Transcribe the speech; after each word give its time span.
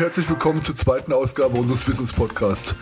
Herzlich 0.00 0.30
willkommen 0.30 0.62
zur 0.62 0.74
zweiten 0.74 1.12
Ausgabe 1.12 1.58
unseres 1.58 1.86
Wissenspodcasts. 1.86 2.74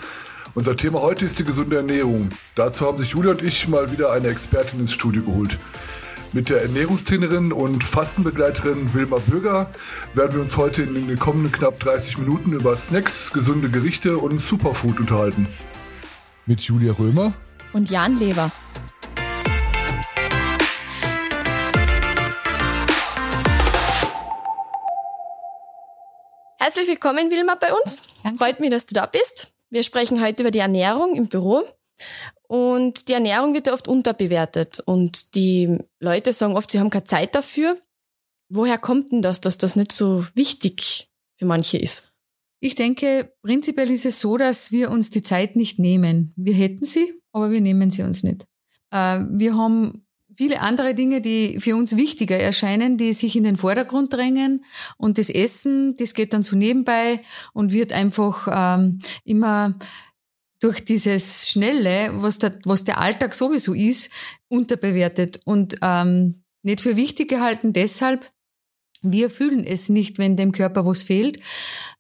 Unser 0.55 0.77
Thema 0.77 1.03
heute 1.03 1.25
ist 1.25 1.37
die 1.37 1.45
gesunde 1.45 1.75
Ernährung. 1.75 2.29
Dazu 2.55 2.87
haben 2.87 3.01
sich 3.01 3.11
Julia 3.11 3.33
und 3.33 3.43
ich 3.43 3.67
mal 3.67 3.91
wieder 3.91 4.13
eine 4.13 4.29
Expertin 4.29 4.79
ins 4.79 4.93
Studio 4.93 5.25
geholt. 5.25 5.59
Mit 6.33 6.49
der 6.49 6.63
Ernährungstrainerin 6.63 7.51
und 7.51 7.83
Fastenbegleiterin 7.83 8.95
Wilma 8.95 9.17
Böger 9.27 9.69
werden 10.15 10.35
wir 10.35 10.41
uns 10.43 10.57
heute 10.57 10.85
in 10.85 10.95
den 10.95 11.19
kommenden 11.19 11.51
knapp 11.51 11.81
30 11.81 12.19
Minuten 12.19 12.53
über 12.53 12.77
Snacks, 12.77 13.33
gesunde 13.33 13.69
Gerichte 13.69 14.19
und 14.19 14.41
Superfood 14.41 15.01
unterhalten. 15.01 15.49
Mit 16.47 16.61
Julia 16.61 16.93
Römer 16.93 17.33
und 17.73 17.91
Jan 17.91 18.17
Leber. 18.17 18.53
Herzlich 26.69 26.89
willkommen, 26.89 27.31
Wilma, 27.31 27.55
bei 27.55 27.73
uns. 27.73 28.03
Danke. 28.23 28.37
Freut 28.37 28.61
mich, 28.61 28.69
dass 28.69 28.85
du 28.85 28.95
da 28.95 29.07
bist. 29.07 29.55
Wir 29.71 29.83
sprechen 29.83 30.23
heute 30.23 30.43
über 30.43 30.51
die 30.51 30.59
Ernährung 30.59 31.17
im 31.17 31.27
Büro. 31.27 31.65
Und 32.47 33.09
die 33.09 33.15
Ernährung 33.15 33.55
wird 33.55 33.69
ja 33.69 33.73
oft 33.73 33.89
unterbewertet. 33.89 34.79
Und 34.81 35.35
die 35.35 35.79
Leute 35.99 36.35
sagen 36.35 36.59
oft, 36.59 36.71
sie 36.71 36.79
haben 36.79 36.91
keine 36.91 37.05
Zeit 37.05 37.35
dafür. 37.35 37.79
Woher 38.51 38.77
kommt 38.77 39.13
denn 39.13 39.23
das, 39.23 39.41
dass 39.41 39.57
das 39.57 39.77
nicht 39.77 39.93
so 39.93 40.27
wichtig 40.35 41.09
für 41.39 41.47
manche 41.47 41.79
ist? 41.79 42.13
Ich 42.61 42.75
denke, 42.75 43.33
prinzipiell 43.41 43.91
ist 43.91 44.05
es 44.05 44.21
so, 44.21 44.37
dass 44.37 44.71
wir 44.71 44.91
uns 44.91 45.09
die 45.09 45.23
Zeit 45.23 45.57
nicht 45.57 45.79
nehmen. 45.79 46.35
Wir 46.37 46.53
hätten 46.53 46.85
sie, 46.85 47.19
aber 47.33 47.51
wir 47.51 47.63
nehmen 47.63 47.91
sie 47.91 48.03
uns 48.03 48.23
nicht. 48.23 48.45
Äh, 48.91 49.21
wir 49.31 49.57
haben 49.57 50.07
viele 50.39 50.61
andere 50.61 50.95
Dinge, 50.95 51.21
die 51.21 51.59
für 51.59 51.75
uns 51.75 51.97
wichtiger 51.97 52.39
erscheinen, 52.39 52.97
die 52.97 53.13
sich 53.13 53.35
in 53.35 53.43
den 53.43 53.57
Vordergrund 53.57 54.13
drängen. 54.13 54.65
Und 54.97 55.19
das 55.19 55.31
Essen, 55.31 55.97
das 55.97 56.15
geht 56.15 56.33
dann 56.33 56.45
so 56.45 56.55
nebenbei 56.55 57.21
und 57.53 57.73
wird 57.73 57.93
einfach 57.93 58.47
ähm, 58.49 59.01
immer 59.25 59.77
durch 60.61 60.85
dieses 60.85 61.49
Schnelle, 61.49 62.11
was 62.23 62.39
der, 62.39 62.57
was 62.65 62.85
der 62.85 63.01
Alltag 63.01 63.35
sowieso 63.35 63.75
ist, 63.75 64.13
unterbewertet 64.47 65.41
und 65.45 65.79
ähm, 65.83 66.45
nicht 66.63 66.81
für 66.81 66.97
wichtig 66.97 67.29
gehalten. 67.29 67.73
Deshalb, 67.73 68.31
wir 69.03 69.31
fühlen 69.31 69.65
es 69.65 69.89
nicht, 69.89 70.19
wenn 70.19 70.37
dem 70.37 70.53
Körper 70.53 70.85
was 70.85 71.03
fehlt. 71.03 71.39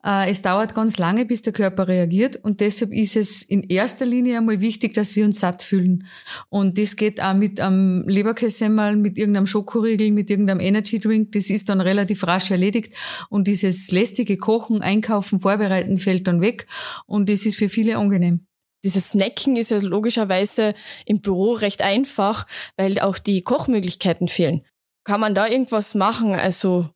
Äh, 0.04 0.30
es 0.30 0.42
dauert 0.42 0.74
ganz 0.74 0.98
lange, 0.98 1.24
bis 1.24 1.42
der 1.42 1.52
Körper 1.52 1.88
reagiert 1.88 2.36
und 2.36 2.60
deshalb 2.60 2.92
ist 2.92 3.16
es 3.16 3.42
in 3.42 3.62
erster 3.62 4.06
Linie 4.06 4.38
einmal 4.38 4.60
wichtig, 4.60 4.94
dass 4.94 5.16
wir 5.16 5.24
uns 5.24 5.40
satt 5.40 5.62
fühlen. 5.62 6.06
Und 6.48 6.78
das 6.78 6.96
geht 6.96 7.22
auch 7.22 7.34
mit 7.34 7.60
einem 7.60 8.06
Leberkässemmel, 8.08 8.96
mit 8.96 9.18
irgendeinem 9.18 9.46
Schokoriegel, 9.46 10.10
mit 10.10 10.30
irgendeinem 10.30 10.60
Energy 10.60 10.98
Drink. 10.98 11.32
Das 11.32 11.50
ist 11.50 11.68
dann 11.68 11.80
relativ 11.80 12.26
rasch 12.26 12.50
erledigt 12.50 12.94
und 13.28 13.46
dieses 13.46 13.90
lästige 13.90 14.36
Kochen, 14.36 14.82
Einkaufen, 14.82 15.40
Vorbereiten 15.40 15.98
fällt 15.98 16.26
dann 16.26 16.40
weg 16.40 16.66
und 17.06 17.28
das 17.28 17.46
ist 17.46 17.56
für 17.56 17.68
viele 17.68 17.96
angenehm. 17.96 18.46
Dieses 18.84 19.08
Snacken 19.08 19.56
ist 19.56 19.70
ja 19.70 19.78
logischerweise 19.78 20.74
im 21.04 21.20
Büro 21.20 21.54
recht 21.54 21.82
einfach, 21.82 22.46
weil 22.76 23.00
auch 23.00 23.18
die 23.18 23.42
Kochmöglichkeiten 23.42 24.28
fehlen. 24.28 24.62
Kann 25.08 25.22
man 25.22 25.34
da 25.34 25.46
irgendwas 25.46 25.94
machen, 25.94 26.34
also 26.34 26.90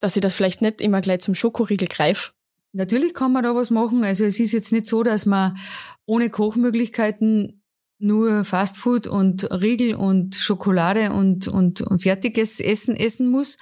dass 0.00 0.16
ich 0.16 0.22
das 0.22 0.34
vielleicht 0.34 0.60
nicht 0.60 0.80
immer 0.80 1.00
gleich 1.00 1.20
zum 1.20 1.36
Schokoriegel 1.36 1.86
greife? 1.86 2.32
Natürlich 2.72 3.14
kann 3.14 3.30
man 3.30 3.44
da 3.44 3.54
was 3.54 3.70
machen. 3.70 4.02
Also 4.02 4.24
es 4.24 4.40
ist 4.40 4.50
jetzt 4.50 4.72
nicht 4.72 4.88
so, 4.88 5.04
dass 5.04 5.24
man 5.24 5.56
ohne 6.04 6.30
Kochmöglichkeiten 6.30 7.62
nur 8.00 8.44
Fastfood 8.44 9.06
und 9.06 9.44
Riegel 9.52 9.94
und 9.94 10.34
Schokolade 10.34 11.12
und, 11.12 11.46
und, 11.46 11.80
und 11.80 12.02
fertiges 12.02 12.58
Essen 12.58 12.96
essen 12.96 13.28
muss. 13.28 13.56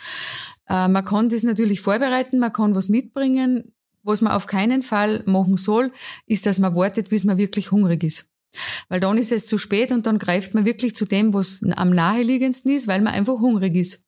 Äh, 0.70 0.88
man 0.88 1.04
kann 1.04 1.28
das 1.28 1.42
natürlich 1.42 1.82
vorbereiten, 1.82 2.38
man 2.38 2.54
kann 2.54 2.74
was 2.74 2.88
mitbringen. 2.88 3.74
Was 4.04 4.22
man 4.22 4.32
auf 4.32 4.46
keinen 4.46 4.82
Fall 4.82 5.22
machen 5.26 5.58
soll, 5.58 5.92
ist, 6.24 6.46
dass 6.46 6.58
man 6.58 6.74
wartet, 6.74 7.10
bis 7.10 7.24
man 7.24 7.36
wirklich 7.36 7.72
hungrig 7.72 8.02
ist. 8.04 8.31
Weil 8.88 9.00
dann 9.00 9.18
ist 9.18 9.32
es 9.32 9.46
zu 9.46 9.58
spät 9.58 9.92
und 9.92 10.06
dann 10.06 10.18
greift 10.18 10.54
man 10.54 10.64
wirklich 10.64 10.94
zu 10.94 11.04
dem, 11.04 11.34
was 11.34 11.62
am 11.76 11.90
naheliegendsten 11.90 12.70
ist, 12.70 12.86
weil 12.86 13.00
man 13.00 13.14
einfach 13.14 13.38
hungrig 13.40 13.76
ist. 13.76 14.04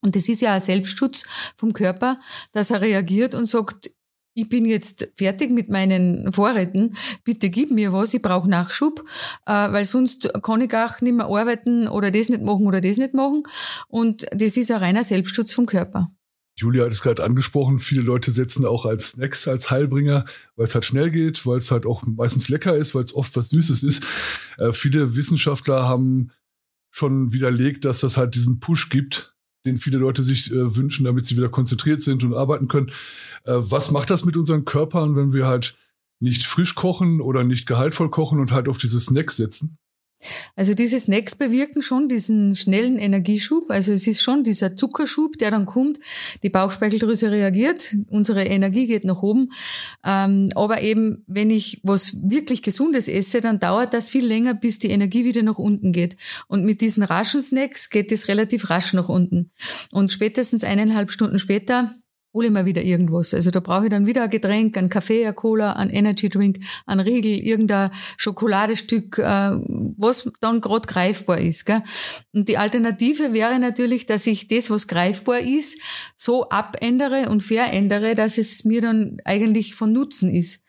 Und 0.00 0.16
das 0.16 0.28
ist 0.28 0.42
ja 0.42 0.54
ein 0.54 0.60
Selbstschutz 0.60 1.24
vom 1.56 1.72
Körper, 1.72 2.20
dass 2.52 2.70
er 2.70 2.82
reagiert 2.82 3.34
und 3.34 3.46
sagt, 3.46 3.90
ich 4.34 4.48
bin 4.48 4.66
jetzt 4.66 5.12
fertig 5.16 5.50
mit 5.50 5.70
meinen 5.70 6.32
Vorräten, 6.32 6.96
bitte 7.22 7.50
gib 7.50 7.70
mir 7.70 7.92
was, 7.92 8.14
ich 8.14 8.20
brauche 8.20 8.48
Nachschub, 8.50 9.04
äh, 9.46 9.52
weil 9.52 9.84
sonst 9.84 10.30
kann 10.42 10.60
ich 10.60 10.74
auch 10.74 11.00
nicht 11.00 11.14
mehr 11.14 11.26
arbeiten 11.26 11.88
oder 11.88 12.10
das 12.10 12.28
nicht 12.28 12.42
machen 12.42 12.66
oder 12.66 12.80
das 12.80 12.98
nicht 12.98 13.14
machen. 13.14 13.44
Und 13.88 14.26
das 14.32 14.56
ist 14.56 14.70
ein 14.70 14.78
reiner 14.78 15.04
Selbstschutz 15.04 15.52
vom 15.52 15.66
Körper. 15.66 16.10
Julia 16.56 16.84
hat 16.84 16.92
es 16.92 17.02
gerade 17.02 17.24
angesprochen, 17.24 17.80
viele 17.80 18.02
Leute 18.02 18.30
setzen 18.30 18.64
auch 18.64 18.84
als 18.86 19.10
Snacks 19.10 19.48
als 19.48 19.70
Heilbringer, 19.70 20.24
weil 20.56 20.66
es 20.66 20.74
halt 20.74 20.84
schnell 20.84 21.10
geht, 21.10 21.44
weil 21.46 21.58
es 21.58 21.70
halt 21.70 21.84
auch 21.84 22.04
meistens 22.06 22.48
lecker 22.48 22.76
ist, 22.76 22.94
weil 22.94 23.02
es 23.02 23.14
oft 23.14 23.34
was 23.36 23.48
Süßes 23.48 23.82
ist. 23.82 24.04
Äh, 24.58 24.72
viele 24.72 25.16
Wissenschaftler 25.16 25.88
haben 25.88 26.30
schon 26.90 27.32
widerlegt, 27.32 27.84
dass 27.84 28.00
das 28.00 28.16
halt 28.16 28.36
diesen 28.36 28.60
Push 28.60 28.88
gibt, 28.88 29.34
den 29.66 29.76
viele 29.76 29.98
Leute 29.98 30.22
sich 30.22 30.52
äh, 30.52 30.76
wünschen, 30.76 31.04
damit 31.04 31.26
sie 31.26 31.36
wieder 31.36 31.48
konzentriert 31.48 32.00
sind 32.00 32.22
und 32.22 32.34
arbeiten 32.34 32.68
können. 32.68 32.92
Äh, 33.44 33.54
was 33.56 33.90
macht 33.90 34.10
das 34.10 34.24
mit 34.24 34.36
unseren 34.36 34.64
Körpern, 34.64 35.16
wenn 35.16 35.32
wir 35.32 35.46
halt 35.46 35.76
nicht 36.20 36.44
frisch 36.46 36.76
kochen 36.76 37.20
oder 37.20 37.42
nicht 37.42 37.66
gehaltvoll 37.66 38.10
kochen 38.10 38.38
und 38.38 38.52
halt 38.52 38.68
auf 38.68 38.78
diese 38.78 39.00
Snacks 39.00 39.36
setzen? 39.36 39.76
Also 40.56 40.74
diese 40.74 40.98
Snacks 40.98 41.34
bewirken 41.34 41.82
schon 41.82 42.08
diesen 42.08 42.56
schnellen 42.56 42.98
Energieschub. 42.98 43.70
Also 43.70 43.92
es 43.92 44.06
ist 44.06 44.22
schon 44.22 44.44
dieser 44.44 44.76
Zuckerschub, 44.76 45.38
der 45.38 45.50
dann 45.50 45.66
kommt. 45.66 45.98
Die 46.42 46.50
Bauchspeicheldrüse 46.50 47.30
reagiert, 47.30 47.94
unsere 48.08 48.44
Energie 48.44 48.86
geht 48.86 49.04
nach 49.04 49.22
oben. 49.22 49.52
Ähm, 50.04 50.50
aber 50.54 50.82
eben, 50.82 51.24
wenn 51.26 51.50
ich 51.50 51.80
was 51.82 52.18
wirklich 52.22 52.62
Gesundes 52.62 53.08
esse, 53.08 53.40
dann 53.40 53.60
dauert 53.60 53.94
das 53.94 54.08
viel 54.08 54.24
länger, 54.24 54.54
bis 54.54 54.78
die 54.78 54.90
Energie 54.90 55.24
wieder 55.24 55.42
nach 55.42 55.58
unten 55.58 55.92
geht. 55.92 56.16
Und 56.48 56.64
mit 56.64 56.80
diesen 56.80 57.02
raschen 57.02 57.42
Snacks 57.42 57.90
geht 57.90 58.12
es 58.12 58.28
relativ 58.28 58.70
rasch 58.70 58.92
nach 58.92 59.08
unten. 59.08 59.50
Und 59.92 60.12
spätestens 60.12 60.64
eineinhalb 60.64 61.10
Stunden 61.10 61.38
später 61.38 61.94
hole 62.34 62.50
mir 62.50 62.66
wieder 62.66 62.82
irgendwas. 62.82 63.32
Also 63.32 63.50
da 63.50 63.60
brauche 63.60 63.84
ich 63.84 63.90
dann 63.90 64.06
wieder 64.06 64.24
ein 64.24 64.30
Getränk, 64.30 64.76
ein 64.76 64.88
Kaffee, 64.88 65.24
ein 65.24 65.36
Cola, 65.36 65.74
ein 65.74 65.88
Energy 65.88 66.28
Drink, 66.28 66.58
ein 66.84 66.98
Riegel, 66.98 67.38
irgendein 67.38 67.90
Schokoladestück, 68.16 69.18
äh, 69.18 69.52
was 69.96 70.30
dann 70.40 70.60
gerade 70.60 70.86
greifbar 70.86 71.38
ist. 71.38 71.64
Gell? 71.64 71.82
Und 72.32 72.48
die 72.48 72.58
Alternative 72.58 73.32
wäre 73.32 73.58
natürlich, 73.60 74.06
dass 74.06 74.26
ich 74.26 74.48
das, 74.48 74.68
was 74.68 74.88
greifbar 74.88 75.40
ist, 75.40 75.80
so 76.16 76.48
abändere 76.48 77.30
und 77.30 77.42
verändere, 77.42 78.16
dass 78.16 78.36
es 78.36 78.64
mir 78.64 78.80
dann 78.80 79.18
eigentlich 79.24 79.76
von 79.76 79.92
Nutzen 79.92 80.34
ist. 80.34 80.64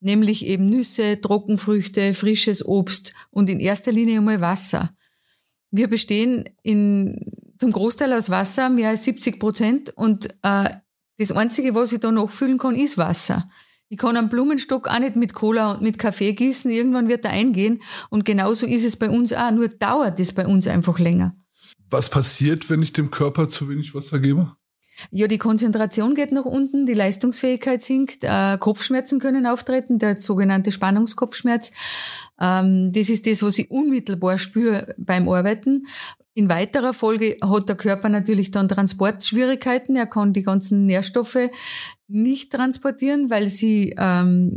Nämlich 0.00 0.46
eben 0.46 0.66
Nüsse, 0.66 1.20
Trockenfrüchte, 1.20 2.14
frisches 2.14 2.64
Obst 2.64 3.14
und 3.30 3.50
in 3.50 3.58
erster 3.58 3.90
Linie 3.90 4.18
einmal 4.18 4.40
Wasser. 4.40 4.94
Wir 5.72 5.88
bestehen 5.88 6.48
in, 6.62 7.32
zum 7.58 7.72
Großteil 7.72 8.12
aus 8.12 8.30
Wasser, 8.30 8.70
mehr 8.70 8.90
als 8.90 9.02
70 9.04 9.40
Prozent. 9.40 9.90
Und 9.96 10.28
äh, 10.44 10.70
das 11.18 11.32
Einzige, 11.32 11.74
was 11.74 11.92
ich 11.92 12.00
da 12.00 12.10
noch 12.10 12.30
füllen 12.30 12.58
kann, 12.58 12.74
ist 12.74 12.96
Wasser. 12.96 13.50
Ich 13.90 13.98
kann 13.98 14.16
einen 14.16 14.28
Blumenstock 14.28 14.86
auch 14.88 14.98
nicht 14.98 15.16
mit 15.16 15.32
Cola 15.32 15.72
und 15.72 15.82
mit 15.82 15.98
Kaffee 15.98 16.34
gießen. 16.34 16.70
Irgendwann 16.70 17.08
wird 17.08 17.24
er 17.24 17.32
eingehen. 17.32 17.82
Und 18.10 18.24
genauso 18.24 18.66
ist 18.66 18.84
es 18.84 18.96
bei 18.96 19.08
uns 19.08 19.32
auch. 19.32 19.50
Nur 19.50 19.68
dauert 19.68 20.20
es 20.20 20.32
bei 20.32 20.46
uns 20.46 20.66
einfach 20.66 20.98
länger. 20.98 21.34
Was 21.90 22.10
passiert, 22.10 22.68
wenn 22.68 22.82
ich 22.82 22.92
dem 22.92 23.10
Körper 23.10 23.48
zu 23.48 23.68
wenig 23.68 23.94
Wasser 23.94 24.20
gebe? 24.20 24.52
Ja, 25.10 25.26
die 25.28 25.38
Konzentration 25.38 26.14
geht 26.14 26.32
nach 26.32 26.44
unten, 26.44 26.84
die 26.84 26.92
Leistungsfähigkeit 26.92 27.82
sinkt, 27.82 28.24
äh, 28.24 28.58
Kopfschmerzen 28.58 29.20
können 29.20 29.46
auftreten, 29.46 29.98
der 30.00 30.18
sogenannte 30.18 30.72
Spannungskopfschmerz. 30.72 31.70
Ähm, 32.40 32.92
das 32.92 33.08
ist 33.08 33.26
das, 33.26 33.42
was 33.42 33.58
ich 33.58 33.70
unmittelbar 33.70 34.38
spüre 34.38 34.94
beim 34.98 35.28
Arbeiten. 35.28 35.86
In 36.38 36.48
weiterer 36.48 36.94
Folge 36.94 37.36
hat 37.42 37.68
der 37.68 37.74
Körper 37.74 38.08
natürlich 38.08 38.52
dann 38.52 38.68
Transportschwierigkeiten. 38.68 39.96
Er 39.96 40.06
kann 40.06 40.32
die 40.32 40.44
ganzen 40.44 40.86
Nährstoffe 40.86 41.50
nicht 42.06 42.52
transportieren, 42.52 43.28
weil 43.28 43.48
sie 43.48 43.96
ähm, 43.98 44.56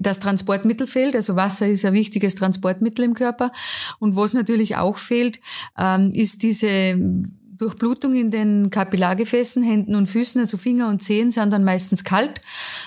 das 0.00 0.18
Transportmittel 0.18 0.88
fehlt. 0.88 1.14
Also 1.14 1.36
Wasser 1.36 1.68
ist 1.68 1.84
ein 1.84 1.92
wichtiges 1.92 2.34
Transportmittel 2.34 3.04
im 3.04 3.14
Körper. 3.14 3.52
Und 4.00 4.16
was 4.16 4.32
natürlich 4.32 4.74
auch 4.74 4.96
fehlt, 4.98 5.38
ähm, 5.78 6.10
ist 6.12 6.42
diese 6.42 6.96
Durchblutung 6.98 8.16
in 8.16 8.32
den 8.32 8.70
Kapillargefäßen, 8.70 9.62
Händen 9.62 9.94
und 9.94 10.08
Füßen, 10.08 10.40
also 10.40 10.56
Finger 10.56 10.88
und 10.88 11.04
Zehen 11.04 11.30
sind 11.30 11.52
dann 11.52 11.62
meistens 11.62 12.02
kalt. 12.02 12.42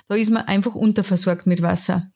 Da 0.09 0.15
ist 0.15 0.31
man 0.31 0.44
einfach 0.44 0.75
unterversorgt 0.75 1.47
mit 1.47 1.62
Wasser. 1.62 2.12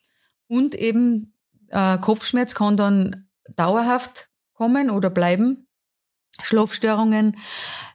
Und 0.46 0.74
eben 0.74 1.32
äh, 1.70 1.96
Kopfschmerz 1.96 2.54
kann 2.54 2.76
dann 2.76 3.28
dauerhaft 3.56 4.28
kommen 4.52 4.90
oder 4.90 5.08
bleiben 5.08 5.68
Schlafstörungen. 6.40 7.36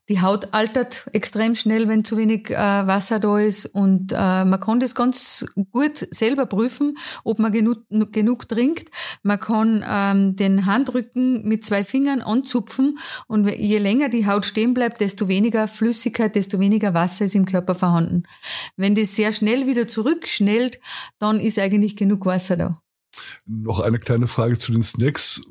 Die 0.10 0.22
Haut 0.22 0.54
altert 0.54 1.10
extrem 1.12 1.54
schnell, 1.56 1.90
wenn 1.90 2.06
zu 2.06 2.16
wenig 2.16 2.50
äh, 2.50 2.56
Wasser 2.56 3.20
da 3.20 3.40
ist. 3.40 3.66
Und 3.66 4.14
äh, 4.14 4.46
man 4.46 4.60
kann 4.60 4.80
das 4.80 4.96
ganz 4.96 5.46
gut 5.72 6.08
selber 6.12 6.46
prüfen, 6.46 6.98
ob 7.26 7.40
man 7.40 7.52
genug, 7.52 7.84
genug 8.14 8.48
trinkt. 8.48 8.90
Man 9.24 9.40
kann 9.40 9.84
ähm, 9.86 10.36
den 10.38 10.66
Handrücken 10.66 11.46
mit 11.46 11.66
zwei 11.66 11.84
Fingern 11.84 12.22
anzupfen. 12.22 13.00
Und 13.28 13.50
je 13.50 13.80
länger 13.80 14.08
die 14.08 14.28
Haut 14.28 14.46
stehen 14.46 14.74
bleibt, 14.74 15.02
desto 15.02 15.28
weniger 15.28 15.68
Flüssigkeit, 15.68 16.36
desto 16.36 16.60
weniger 16.60 16.94
Wasser 16.94 17.26
ist 17.26 17.36
im 17.36 17.46
Körper 17.46 17.76
vorhanden. 17.76 18.24
Wenn 18.78 18.96
das 18.96 19.16
sehr 19.16 19.34
schnell 19.34 19.68
wieder 19.68 19.90
zurückschnellt, 19.90 20.80
dann 21.20 21.42
ist 21.42 21.60
eigentlich 21.60 21.98
genug 21.98 22.26
Wasser 22.26 22.56
da. 22.56 22.82
Noch 23.46 23.82
eine 23.82 24.00
kleine 24.00 24.28
Frage 24.28 24.58
zu 24.58 24.72
den 24.72 24.84
Snacks. 24.84 25.42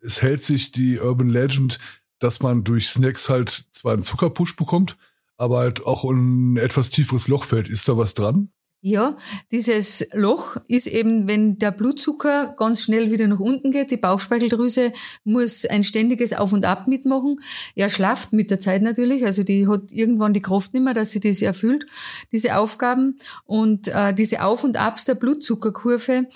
Es 0.00 0.20
hält 0.20 0.42
sich 0.42 0.72
die 0.72 0.98
Urban 0.98 1.30
Legend 1.30 1.78
dass 2.22 2.40
man 2.40 2.64
durch 2.64 2.88
Snacks 2.88 3.28
halt 3.28 3.66
zwar 3.70 3.94
einen 3.94 4.02
Zuckerpush 4.02 4.56
bekommt, 4.56 4.96
aber 5.36 5.58
halt 5.58 5.84
auch 5.86 6.04
ein 6.04 6.56
etwas 6.56 6.90
tieferes 6.90 7.28
Loch 7.28 7.44
fällt. 7.44 7.68
Ist 7.68 7.88
da 7.88 7.96
was 7.96 8.14
dran? 8.14 8.52
Ja, 8.84 9.16
dieses 9.52 10.08
Loch 10.12 10.56
ist 10.66 10.88
eben, 10.88 11.28
wenn 11.28 11.56
der 11.56 11.70
Blutzucker 11.70 12.56
ganz 12.58 12.82
schnell 12.82 13.12
wieder 13.12 13.28
nach 13.28 13.38
unten 13.38 13.70
geht. 13.70 13.92
Die 13.92 13.96
Bauchspeicheldrüse 13.96 14.92
muss 15.22 15.64
ein 15.64 15.84
ständiges 15.84 16.32
Auf 16.32 16.52
und 16.52 16.64
Ab 16.64 16.88
mitmachen. 16.88 17.38
Er 17.76 17.90
schlaft 17.90 18.32
mit 18.32 18.50
der 18.50 18.58
Zeit 18.58 18.82
natürlich, 18.82 19.24
also 19.24 19.44
die 19.44 19.68
hat 19.68 19.92
irgendwann 19.92 20.32
die 20.32 20.42
Kraft 20.42 20.74
nicht 20.74 20.82
mehr, 20.82 20.94
dass 20.94 21.12
sie 21.12 21.20
das 21.20 21.42
erfüllt, 21.42 21.86
diese 22.32 22.56
Aufgaben. 22.56 23.18
Und 23.44 23.86
äh, 23.86 24.12
diese 24.14 24.42
Auf 24.42 24.64
und 24.64 24.76
Abs 24.76 25.04
der 25.04 25.14
Blutzuckerkurve 25.14 26.26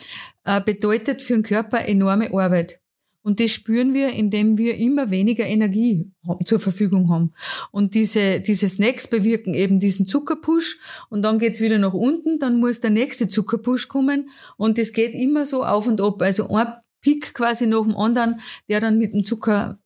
äh, 0.44 0.60
bedeutet 0.60 1.22
für 1.22 1.32
den 1.32 1.42
Körper 1.42 1.84
enorme 1.88 2.32
Arbeit. 2.32 2.78
Und 3.26 3.40
das 3.40 3.50
spüren 3.50 3.92
wir, 3.92 4.12
indem 4.12 4.56
wir 4.56 4.76
immer 4.76 5.10
weniger 5.10 5.44
Energie 5.44 6.12
zur 6.44 6.60
Verfügung 6.60 7.10
haben. 7.10 7.32
Und 7.72 7.94
diese, 7.94 8.38
diese 8.38 8.68
Snacks 8.68 9.10
bewirken 9.10 9.52
eben 9.52 9.80
diesen 9.80 10.06
Zuckerpush 10.06 10.78
und 11.10 11.22
dann 11.22 11.40
geht's 11.40 11.58
wieder 11.58 11.78
nach 11.78 11.92
unten, 11.92 12.38
dann 12.38 12.60
muss 12.60 12.80
der 12.80 12.90
nächste 12.90 13.26
Zuckerpush 13.26 13.88
kommen 13.88 14.30
und 14.56 14.78
das 14.78 14.92
geht 14.92 15.12
immer 15.12 15.44
so 15.44 15.64
auf 15.64 15.88
und 15.88 16.00
ab. 16.00 16.22
Also 16.22 16.48
ein 16.50 16.68
Pick 17.00 17.34
quasi 17.34 17.66
nach 17.66 17.82
dem 17.82 17.96
anderen, 17.96 18.38
der 18.68 18.80
dann 18.80 18.96
mit 18.96 19.12
dem 19.12 19.24
Zucker 19.24 19.80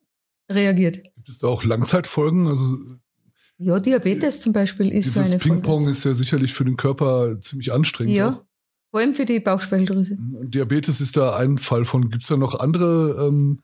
reagiert. 0.50 1.02
Gibt 1.02 1.30
es 1.30 1.38
da 1.38 1.46
auch 1.46 1.64
Langzeitfolgen? 1.64 2.46
Also 2.46 2.76
ja, 3.56 3.80
Diabetes 3.80 4.42
zum 4.42 4.52
Beispiel 4.52 4.92
ist 4.92 5.14
so 5.14 5.20
eine 5.20 5.38
Ping-Pong 5.38 5.88
ist 5.88 6.04
ja 6.04 6.12
sicherlich 6.12 6.52
für 6.52 6.66
den 6.66 6.76
Körper 6.76 7.40
ziemlich 7.40 7.72
anstrengend. 7.72 8.14
Ja. 8.14 8.44
Vor 8.90 9.00
allem 9.00 9.14
für 9.14 9.24
die 9.24 9.40
Bauchspeicheldrüse. 9.40 10.16
Diabetes 10.18 11.00
ist 11.00 11.16
da 11.16 11.36
ein 11.36 11.58
Fall 11.58 11.84
von. 11.84 12.10
Gibt 12.10 12.24
es 12.24 12.28
da 12.28 12.36
noch 12.36 12.58
andere? 12.58 13.26
Ähm, 13.26 13.60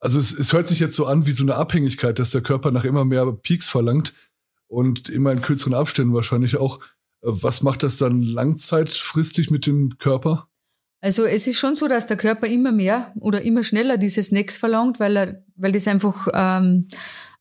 also 0.00 0.18
es, 0.18 0.32
es 0.32 0.52
hört 0.52 0.66
sich 0.66 0.80
jetzt 0.80 0.96
so 0.96 1.04
an 1.04 1.26
wie 1.26 1.32
so 1.32 1.44
eine 1.44 1.56
Abhängigkeit, 1.56 2.18
dass 2.18 2.30
der 2.30 2.40
Körper 2.40 2.70
nach 2.70 2.84
immer 2.84 3.04
mehr 3.04 3.30
Peaks 3.32 3.68
verlangt 3.68 4.14
und 4.68 5.10
immer 5.10 5.32
in 5.32 5.42
kürzeren 5.42 5.74
Abständen 5.74 6.14
wahrscheinlich 6.14 6.56
auch. 6.56 6.80
Was 7.20 7.62
macht 7.62 7.82
das 7.82 7.98
dann 7.98 8.22
langzeitfristig 8.22 9.50
mit 9.50 9.66
dem 9.66 9.98
Körper? 9.98 10.48
Also 11.02 11.24
es 11.24 11.46
ist 11.46 11.58
schon 11.58 11.76
so, 11.76 11.88
dass 11.88 12.06
der 12.06 12.16
Körper 12.16 12.46
immer 12.46 12.72
mehr 12.72 13.12
oder 13.20 13.42
immer 13.42 13.64
schneller 13.64 13.98
diese 13.98 14.22
Snacks 14.22 14.56
verlangt, 14.56 15.00
weil 15.00 15.16
er, 15.16 15.44
weil 15.56 15.72
das 15.72 15.88
einfach 15.88 16.28
ähm, 16.32 16.88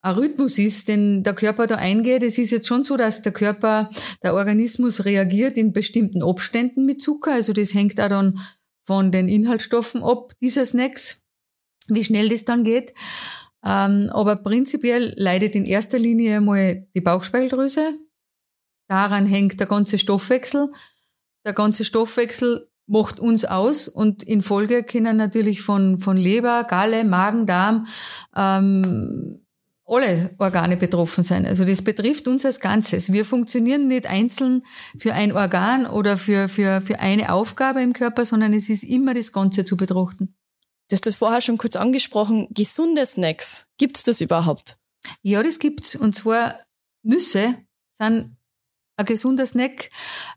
ein 0.01 0.15
Rhythmus 0.15 0.57
ist, 0.57 0.87
den 0.87 1.23
der 1.23 1.33
Körper 1.33 1.67
da 1.67 1.75
eingeht. 1.75 2.23
Es 2.23 2.37
ist 2.37 2.51
jetzt 2.51 2.67
schon 2.67 2.83
so, 2.83 2.95
dass 2.95 3.21
der 3.21 3.33
Körper, 3.33 3.89
der 4.23 4.33
Organismus 4.33 5.05
reagiert 5.05 5.57
in 5.57 5.73
bestimmten 5.73 6.23
Abständen 6.23 6.85
mit 6.85 7.01
Zucker. 7.01 7.33
Also 7.33 7.53
das 7.53 7.73
hängt 7.73 7.99
auch 7.99 8.09
dann 8.09 8.39
von 8.85 9.11
den 9.11 9.27
Inhaltsstoffen 9.27 10.01
ab 10.01 10.33
dieser 10.41 10.65
Snacks, 10.65 11.25
wie 11.87 12.03
schnell 12.03 12.29
das 12.29 12.45
dann 12.45 12.63
geht. 12.63 12.93
Ähm, 13.63 14.09
aber 14.13 14.37
prinzipiell 14.37 15.13
leidet 15.17 15.53
in 15.53 15.65
erster 15.65 15.99
Linie 15.99 16.39
mal 16.39 16.87
die 16.95 17.01
Bauchspeicheldrüse. 17.01 17.93
Daran 18.87 19.25
hängt 19.25 19.59
der 19.59 19.67
ganze 19.67 19.99
Stoffwechsel. 19.99 20.71
Der 21.45 21.53
ganze 21.53 21.83
Stoffwechsel 21.83 22.69
macht 22.87 23.19
uns 23.19 23.45
aus 23.45 23.87
und 23.87 24.23
in 24.23 24.41
Folge 24.41 24.83
können 24.83 25.17
natürlich 25.17 25.61
von, 25.61 25.99
von 25.99 26.17
Leber, 26.17 26.63
Galle, 26.63 27.03
Magen, 27.03 27.45
Darm, 27.45 27.87
ähm, 28.35 29.45
alle 29.89 30.35
Organe 30.37 30.77
betroffen 30.77 31.23
sein. 31.23 31.45
Also 31.45 31.65
das 31.65 31.81
betrifft 31.81 32.27
uns 32.27 32.45
als 32.45 32.59
Ganzes. 32.59 33.11
Wir 33.11 33.25
funktionieren 33.25 33.87
nicht 33.87 34.05
einzeln 34.05 34.63
für 34.97 35.13
ein 35.13 35.31
Organ 35.31 35.85
oder 35.85 36.17
für, 36.17 36.47
für, 36.47 36.81
für 36.81 36.99
eine 36.99 37.33
Aufgabe 37.33 37.81
im 37.81 37.93
Körper, 37.93 38.25
sondern 38.25 38.53
es 38.53 38.69
ist 38.69 38.83
immer 38.83 39.13
das 39.13 39.33
Ganze 39.33 39.65
zu 39.65 39.77
betrachten. 39.77 40.35
Du 40.89 40.95
hast 40.95 41.05
das 41.05 41.15
vorher 41.15 41.41
schon 41.41 41.57
kurz 41.57 41.75
angesprochen. 41.75 42.47
Gesunde 42.51 43.05
Snacks. 43.05 43.67
Gibt 43.77 43.97
es 43.97 44.03
das 44.03 44.21
überhaupt? 44.21 44.77
Ja, 45.21 45.43
das 45.43 45.59
gibt's. 45.59 45.95
Und 45.95 46.15
zwar 46.15 46.59
Nüsse 47.03 47.55
sind 47.93 48.35
ein 48.99 49.05
gesunder 49.05 49.45
Snack. 49.45 49.89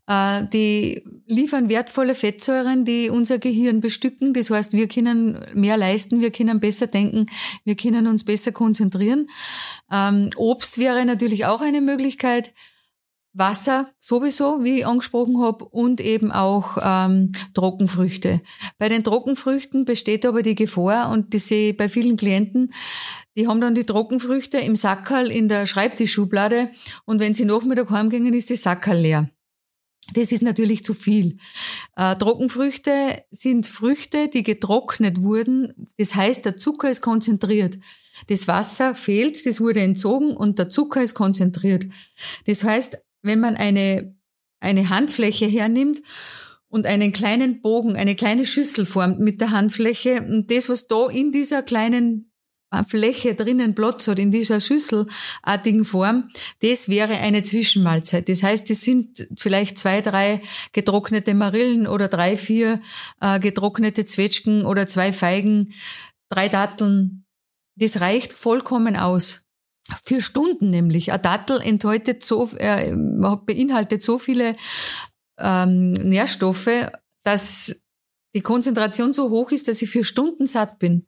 Äh, 0.06 0.44
die 0.52 1.02
liefern 1.26 1.68
wertvolle 1.68 2.14
Fettsäuren, 2.14 2.84
die 2.84 3.10
unser 3.10 3.38
Gehirn 3.38 3.80
bestücken. 3.80 4.32
Das 4.32 4.50
heißt, 4.50 4.72
wir 4.72 4.88
können 4.88 5.44
mehr 5.54 5.76
leisten, 5.76 6.20
wir 6.20 6.30
können 6.30 6.60
besser 6.60 6.86
denken, 6.86 7.26
wir 7.64 7.76
können 7.76 8.06
uns 8.06 8.24
besser 8.24 8.52
konzentrieren. 8.52 9.28
Ähm, 9.90 10.30
Obst 10.36 10.78
wäre 10.78 11.04
natürlich 11.04 11.46
auch 11.46 11.60
eine 11.60 11.80
Möglichkeit. 11.80 12.54
Wasser 13.34 13.90
sowieso, 13.98 14.62
wie 14.62 14.80
ich 14.80 14.86
angesprochen 14.86 15.40
habe, 15.40 15.64
und 15.64 16.00
eben 16.00 16.30
auch 16.30 16.76
ähm, 16.82 17.32
Trockenfrüchte. 17.54 18.42
Bei 18.78 18.88
den 18.88 19.04
Trockenfrüchten 19.04 19.84
besteht 19.84 20.26
aber 20.26 20.42
die 20.42 20.54
Gefahr, 20.54 21.10
und 21.10 21.34
das 21.34 21.48
sehe 21.48 21.70
ich 21.70 21.76
bei 21.76 21.88
vielen 21.88 22.16
Klienten, 22.16 22.72
die 23.36 23.48
haben 23.48 23.60
dann 23.60 23.74
die 23.74 23.86
Trockenfrüchte 23.86 24.58
im 24.58 24.76
Sackerl 24.76 25.30
in 25.30 25.48
der 25.48 25.66
Schreibtischschublade 25.66 26.70
und 27.06 27.20
wenn 27.20 27.34
sie 27.34 27.46
Nachmittag 27.46 27.90
heimgehen, 27.90 28.32
ist 28.34 28.50
das 28.50 28.62
Sackerl 28.62 28.98
leer. 28.98 29.30
Das 30.14 30.32
ist 30.32 30.42
natürlich 30.42 30.84
zu 30.84 30.94
viel. 30.94 31.38
Äh, 31.96 32.16
Trockenfrüchte 32.16 33.24
sind 33.30 33.66
Früchte, 33.68 34.28
die 34.28 34.42
getrocknet 34.42 35.22
wurden. 35.22 35.72
Das 35.96 36.14
heißt, 36.14 36.44
der 36.44 36.56
Zucker 36.56 36.90
ist 36.90 37.02
konzentriert. 37.02 37.78
Das 38.26 38.48
Wasser 38.48 38.94
fehlt, 38.94 39.46
das 39.46 39.60
wurde 39.60 39.80
entzogen 39.80 40.36
und 40.36 40.58
der 40.58 40.68
Zucker 40.68 41.02
ist 41.02 41.14
konzentriert. 41.14 41.86
Das 42.46 42.64
heißt, 42.64 42.98
wenn 43.22 43.40
man 43.40 43.56
eine, 43.56 44.16
eine 44.60 44.88
Handfläche 44.88 45.46
hernimmt 45.46 46.02
und 46.68 46.86
einen 46.86 47.12
kleinen 47.12 47.60
Bogen, 47.60 47.96
eine 47.96 48.16
kleine 48.16 48.44
Schüssel 48.44 48.86
formt 48.86 49.20
mit 49.20 49.40
der 49.40 49.50
Handfläche 49.50 50.22
und 50.22 50.50
das, 50.50 50.68
was 50.68 50.88
da 50.88 51.08
in 51.08 51.32
dieser 51.32 51.62
kleinen 51.62 52.32
Fläche 52.88 53.34
drinnen 53.34 53.74
Platz 53.74 54.08
hat 54.08 54.18
in 54.18 54.30
dieser 54.30 54.60
schüsselartigen 54.60 55.84
Form, 55.84 56.30
das 56.62 56.88
wäre 56.88 57.18
eine 57.18 57.44
Zwischenmahlzeit. 57.44 58.28
Das 58.28 58.42
heißt, 58.42 58.70
es 58.70 58.80
sind 58.80 59.28
vielleicht 59.36 59.78
zwei, 59.78 60.00
drei 60.00 60.40
getrocknete 60.72 61.34
Marillen 61.34 61.86
oder 61.86 62.08
drei, 62.08 62.36
vier 62.36 62.80
äh, 63.20 63.38
getrocknete 63.40 64.06
Zwetschgen 64.06 64.64
oder 64.64 64.88
zwei 64.88 65.12
Feigen, 65.12 65.74
drei 66.30 66.48
Datteln. 66.48 67.26
Das 67.76 68.00
reicht 68.00 68.32
vollkommen 68.32 68.96
aus. 68.96 69.44
Für 70.04 70.20
Stunden 70.20 70.68
nämlich. 70.68 71.12
Ein 71.12 71.22
Dattel 71.22 71.60
enthält 71.60 72.22
so, 72.24 72.48
äh, 72.56 72.94
beinhaltet 72.94 74.02
so 74.02 74.18
viele 74.18 74.54
ähm, 75.38 75.92
Nährstoffe, 75.92 76.90
dass 77.24 77.84
die 78.34 78.40
Konzentration 78.40 79.12
so 79.12 79.30
hoch 79.30 79.50
ist, 79.50 79.68
dass 79.68 79.82
ich 79.82 79.90
für 79.90 80.04
Stunden 80.04 80.46
satt 80.46 80.78
bin. 80.78 81.06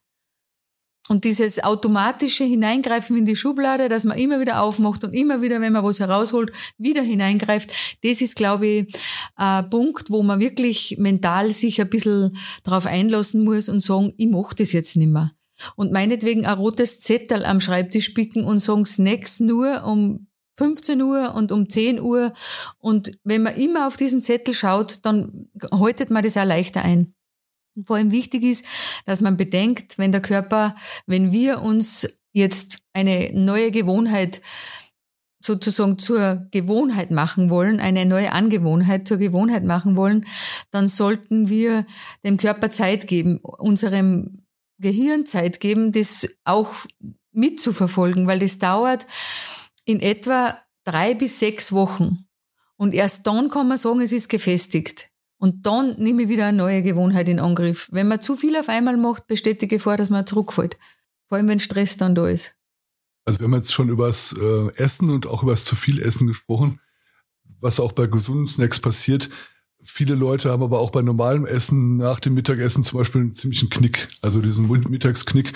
Und 1.08 1.24
dieses 1.24 1.62
automatische 1.62 2.44
Hineingreifen 2.44 3.16
in 3.16 3.26
die 3.26 3.36
Schublade, 3.36 3.90
dass 3.90 4.04
man 4.04 4.16
immer 4.16 4.40
wieder 4.40 4.62
aufmacht 4.62 5.04
und 5.04 5.12
immer 5.12 5.42
wieder, 5.42 5.60
wenn 5.60 5.72
man 5.72 5.84
was 5.84 6.00
herausholt, 6.00 6.50
wieder 6.78 7.02
hineingreift, 7.02 7.98
das 8.02 8.22
ist, 8.22 8.36
glaube 8.36 8.66
ich, 8.66 8.96
ein 9.36 9.68
Punkt, 9.68 10.10
wo 10.10 10.22
man 10.22 10.40
wirklich 10.40 10.96
mental 10.98 11.50
sich 11.50 11.78
ein 11.80 11.90
bisschen 11.90 12.38
darauf 12.62 12.86
einlassen 12.86 13.44
muss 13.44 13.68
und 13.68 13.80
sagen, 13.80 14.14
ich 14.16 14.28
mach 14.28 14.54
das 14.54 14.72
jetzt 14.72 14.96
nicht 14.96 15.10
mehr. 15.10 15.32
Und 15.76 15.92
meinetwegen 15.92 16.46
ein 16.46 16.58
rotes 16.58 17.00
Zettel 17.00 17.44
am 17.44 17.60
Schreibtisch 17.60 18.10
picken 18.10 18.44
und 18.44 18.60
sagen, 18.60 18.86
Snacks 18.86 19.40
nur 19.40 19.84
um 19.84 20.26
15 20.56 21.02
Uhr 21.02 21.34
und 21.34 21.52
um 21.52 21.68
10 21.68 22.00
Uhr. 22.00 22.32
Und 22.78 23.18
wenn 23.24 23.42
man 23.42 23.56
immer 23.56 23.86
auf 23.86 23.96
diesen 23.96 24.22
Zettel 24.22 24.54
schaut, 24.54 25.04
dann 25.04 25.48
haltet 25.72 26.10
man 26.10 26.22
das 26.22 26.36
auch 26.36 26.44
leichter 26.44 26.82
ein. 26.82 27.14
Und 27.76 27.86
vor 27.86 27.96
allem 27.96 28.12
wichtig 28.12 28.44
ist, 28.44 28.64
dass 29.04 29.20
man 29.20 29.36
bedenkt, 29.36 29.98
wenn 29.98 30.12
der 30.12 30.22
Körper, 30.22 30.76
wenn 31.06 31.32
wir 31.32 31.60
uns 31.60 32.20
jetzt 32.32 32.78
eine 32.92 33.30
neue 33.32 33.70
Gewohnheit 33.70 34.40
sozusagen 35.44 35.98
zur 35.98 36.46
Gewohnheit 36.52 37.10
machen 37.10 37.50
wollen, 37.50 37.78
eine 37.80 38.06
neue 38.06 38.32
Angewohnheit 38.32 39.06
zur 39.06 39.18
Gewohnheit 39.18 39.64
machen 39.64 39.94
wollen, 39.94 40.26
dann 40.70 40.88
sollten 40.88 41.50
wir 41.50 41.84
dem 42.24 42.38
Körper 42.38 42.70
Zeit 42.70 43.06
geben, 43.06 43.38
unserem 43.38 44.43
Gehirn 44.78 45.26
Zeit 45.26 45.60
geben, 45.60 45.92
das 45.92 46.36
auch 46.44 46.74
mitzuverfolgen, 47.32 48.26
weil 48.26 48.38
das 48.38 48.58
dauert 48.58 49.06
in 49.84 50.00
etwa 50.00 50.58
drei 50.84 51.14
bis 51.14 51.38
sechs 51.38 51.72
Wochen. 51.72 52.26
Und 52.76 52.94
erst 52.94 53.26
dann 53.26 53.50
kann 53.50 53.68
man 53.68 53.78
sagen, 53.78 54.00
es 54.00 54.12
ist 54.12 54.28
gefestigt. 54.28 55.10
Und 55.38 55.66
dann 55.66 55.98
nehme 55.98 56.22
ich 56.22 56.28
wieder 56.28 56.46
eine 56.46 56.56
neue 56.56 56.82
Gewohnheit 56.82 57.28
in 57.28 57.38
Angriff. 57.38 57.88
Wenn 57.92 58.08
man 58.08 58.22
zu 58.22 58.36
viel 58.36 58.56
auf 58.56 58.68
einmal 58.68 58.96
macht, 58.96 59.26
besteht 59.26 59.62
die 59.62 59.68
Gefahr, 59.68 59.96
dass 59.96 60.10
man 60.10 60.26
zurückfällt. 60.26 60.78
Vor 61.28 61.38
allem, 61.38 61.48
wenn 61.48 61.60
Stress 61.60 61.96
dann 61.96 62.14
da 62.14 62.28
ist. 62.28 62.56
Also 63.24 63.40
wir 63.40 63.44
haben 63.44 63.54
jetzt 63.54 63.72
schon 63.72 63.88
über 63.88 64.06
das 64.06 64.34
äh, 64.38 64.70
Essen 64.76 65.10
und 65.10 65.26
auch 65.26 65.42
über 65.42 65.52
das 65.52 65.64
zu 65.64 65.76
viel 65.76 66.00
Essen 66.02 66.26
gesprochen, 66.26 66.80
was 67.60 67.80
auch 67.80 67.92
bei 67.92 68.06
gesunden 68.06 68.46
Snacks 68.46 68.80
passiert. 68.80 69.30
Viele 69.86 70.14
Leute 70.14 70.50
haben 70.50 70.62
aber 70.62 70.80
auch 70.80 70.90
bei 70.90 71.02
normalem 71.02 71.46
Essen 71.46 71.98
nach 71.98 72.18
dem 72.18 72.34
Mittagessen 72.34 72.82
zum 72.82 72.98
Beispiel 72.98 73.20
einen 73.20 73.34
ziemlichen 73.34 73.68
Knick, 73.68 74.08
also 74.22 74.40
diesen 74.40 74.68
Mittagsknick. 74.68 75.52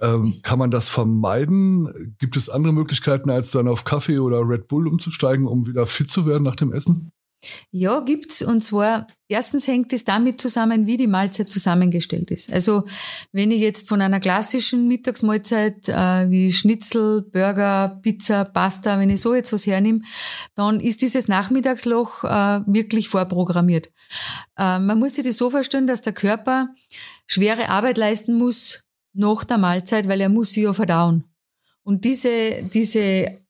Ähm, 0.00 0.40
kann 0.42 0.58
man 0.58 0.70
das 0.70 0.88
vermeiden? 0.88 2.16
Gibt 2.18 2.36
es 2.36 2.48
andere 2.48 2.72
Möglichkeiten, 2.72 3.30
als 3.30 3.50
dann 3.50 3.68
auf 3.68 3.84
Kaffee 3.84 4.18
oder 4.18 4.46
Red 4.46 4.68
Bull 4.68 4.86
umzusteigen, 4.86 5.46
um 5.46 5.66
wieder 5.66 5.86
fit 5.86 6.10
zu 6.10 6.26
werden 6.26 6.42
nach 6.42 6.56
dem 6.56 6.72
Essen? 6.72 7.12
Ja, 7.70 8.00
gibt's. 8.00 8.42
Und 8.42 8.62
zwar, 8.62 9.06
erstens 9.28 9.66
hängt 9.66 9.92
es 9.92 10.04
damit 10.04 10.40
zusammen, 10.40 10.86
wie 10.86 10.96
die 10.96 11.06
Mahlzeit 11.06 11.50
zusammengestellt 11.50 12.30
ist. 12.30 12.52
Also, 12.52 12.84
wenn 13.32 13.50
ich 13.50 13.60
jetzt 13.60 13.88
von 13.88 14.00
einer 14.00 14.20
klassischen 14.20 14.88
Mittagsmahlzeit 14.88 15.88
äh, 15.88 16.30
wie 16.30 16.52
Schnitzel, 16.52 17.22
Burger, 17.22 18.00
Pizza, 18.02 18.44
Pasta, 18.44 18.98
wenn 18.98 19.10
ich 19.10 19.20
so 19.20 19.34
jetzt 19.34 19.52
was 19.52 19.66
hernehme, 19.66 20.00
dann 20.54 20.80
ist 20.80 21.02
dieses 21.02 21.28
Nachmittagsloch 21.28 22.24
äh, 22.24 22.60
wirklich 22.66 23.08
vorprogrammiert. 23.08 23.92
Äh, 24.58 24.78
man 24.78 24.98
muss 24.98 25.14
sich 25.14 25.24
das 25.24 25.36
so 25.36 25.50
vorstellen, 25.50 25.86
dass 25.86 26.02
der 26.02 26.12
Körper 26.12 26.68
schwere 27.26 27.68
Arbeit 27.68 27.98
leisten 27.98 28.34
muss 28.34 28.84
nach 29.12 29.44
der 29.44 29.58
Mahlzeit, 29.58 30.08
weil 30.08 30.20
er 30.20 30.28
muss 30.28 30.50
sie 30.50 30.62
ja 30.62 30.72
verdauen. 30.72 31.24
Und 31.82 32.04
diese, 32.04 32.62
diese 32.74 33.45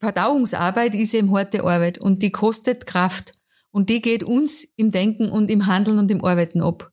Verdauungsarbeit 0.00 0.94
ist 0.94 1.14
eben 1.14 1.34
harte 1.34 1.64
Arbeit 1.64 1.98
und 1.98 2.22
die 2.22 2.30
kostet 2.30 2.86
Kraft. 2.86 3.32
Und 3.70 3.90
die 3.90 4.00
geht 4.00 4.24
uns 4.24 4.64
im 4.76 4.90
Denken 4.90 5.30
und 5.30 5.50
im 5.50 5.66
Handeln 5.66 5.98
und 5.98 6.10
im 6.10 6.24
Arbeiten 6.24 6.62
ab. 6.62 6.90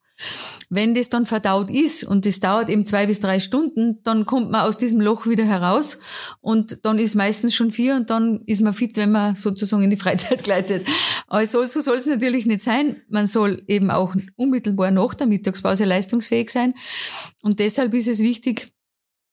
Wenn 0.69 0.95
das 0.95 1.09
dann 1.09 1.25
verdaut 1.25 1.69
ist 1.69 2.03
und 2.03 2.25
das 2.25 2.39
dauert 2.39 2.69
eben 2.69 2.85
zwei 2.85 3.05
bis 3.05 3.19
drei 3.19 3.39
Stunden, 3.39 4.01
dann 4.03 4.25
kommt 4.25 4.49
man 4.49 4.61
aus 4.61 4.77
diesem 4.77 5.01
Loch 5.01 5.27
wieder 5.27 5.45
heraus 5.45 5.99
und 6.41 6.85
dann 6.85 6.97
ist 6.99 7.15
meistens 7.15 7.53
schon 7.53 7.71
vier 7.71 7.95
und 7.95 8.09
dann 8.09 8.41
ist 8.45 8.61
man 8.61 8.73
fit, 8.73 8.95
wenn 8.97 9.11
man 9.11 9.35
sozusagen 9.35 9.83
in 9.83 9.89
die 9.89 9.97
Freizeit 9.97 10.43
gleitet. 10.43 10.87
Aber 11.27 11.45
so, 11.45 11.65
so 11.65 11.81
soll 11.81 11.97
es 11.97 12.05
natürlich 12.05 12.45
nicht 12.45 12.61
sein. 12.61 13.01
Man 13.09 13.27
soll 13.27 13.63
eben 13.67 13.91
auch 13.91 14.15
unmittelbar 14.37 14.91
nach 14.91 15.13
der 15.13 15.27
Mittagspause 15.27 15.85
leistungsfähig 15.85 16.49
sein. 16.49 16.73
Und 17.41 17.59
deshalb 17.59 17.93
ist 17.93 18.07
es 18.07 18.19
wichtig, 18.19 18.74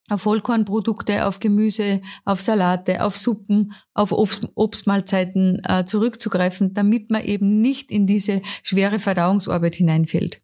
auf 0.08 0.22
Vollkornprodukte, 0.22 1.26
auf 1.26 1.40
Gemüse, 1.40 2.02
auf 2.24 2.40
Salate, 2.40 3.04
auf 3.04 3.16
Suppen, 3.16 3.72
auf 3.94 4.12
Obst, 4.12 4.48
Obstmahlzeiten 4.54 5.62
äh, 5.64 5.84
zurückzugreifen, 5.84 6.74
damit 6.74 7.10
man 7.10 7.24
eben 7.24 7.60
nicht 7.60 7.90
in 7.90 8.06
diese 8.06 8.42
schwere 8.62 8.98
Verdauungsarbeit 8.98 9.76
hineinfällt. 9.76 10.42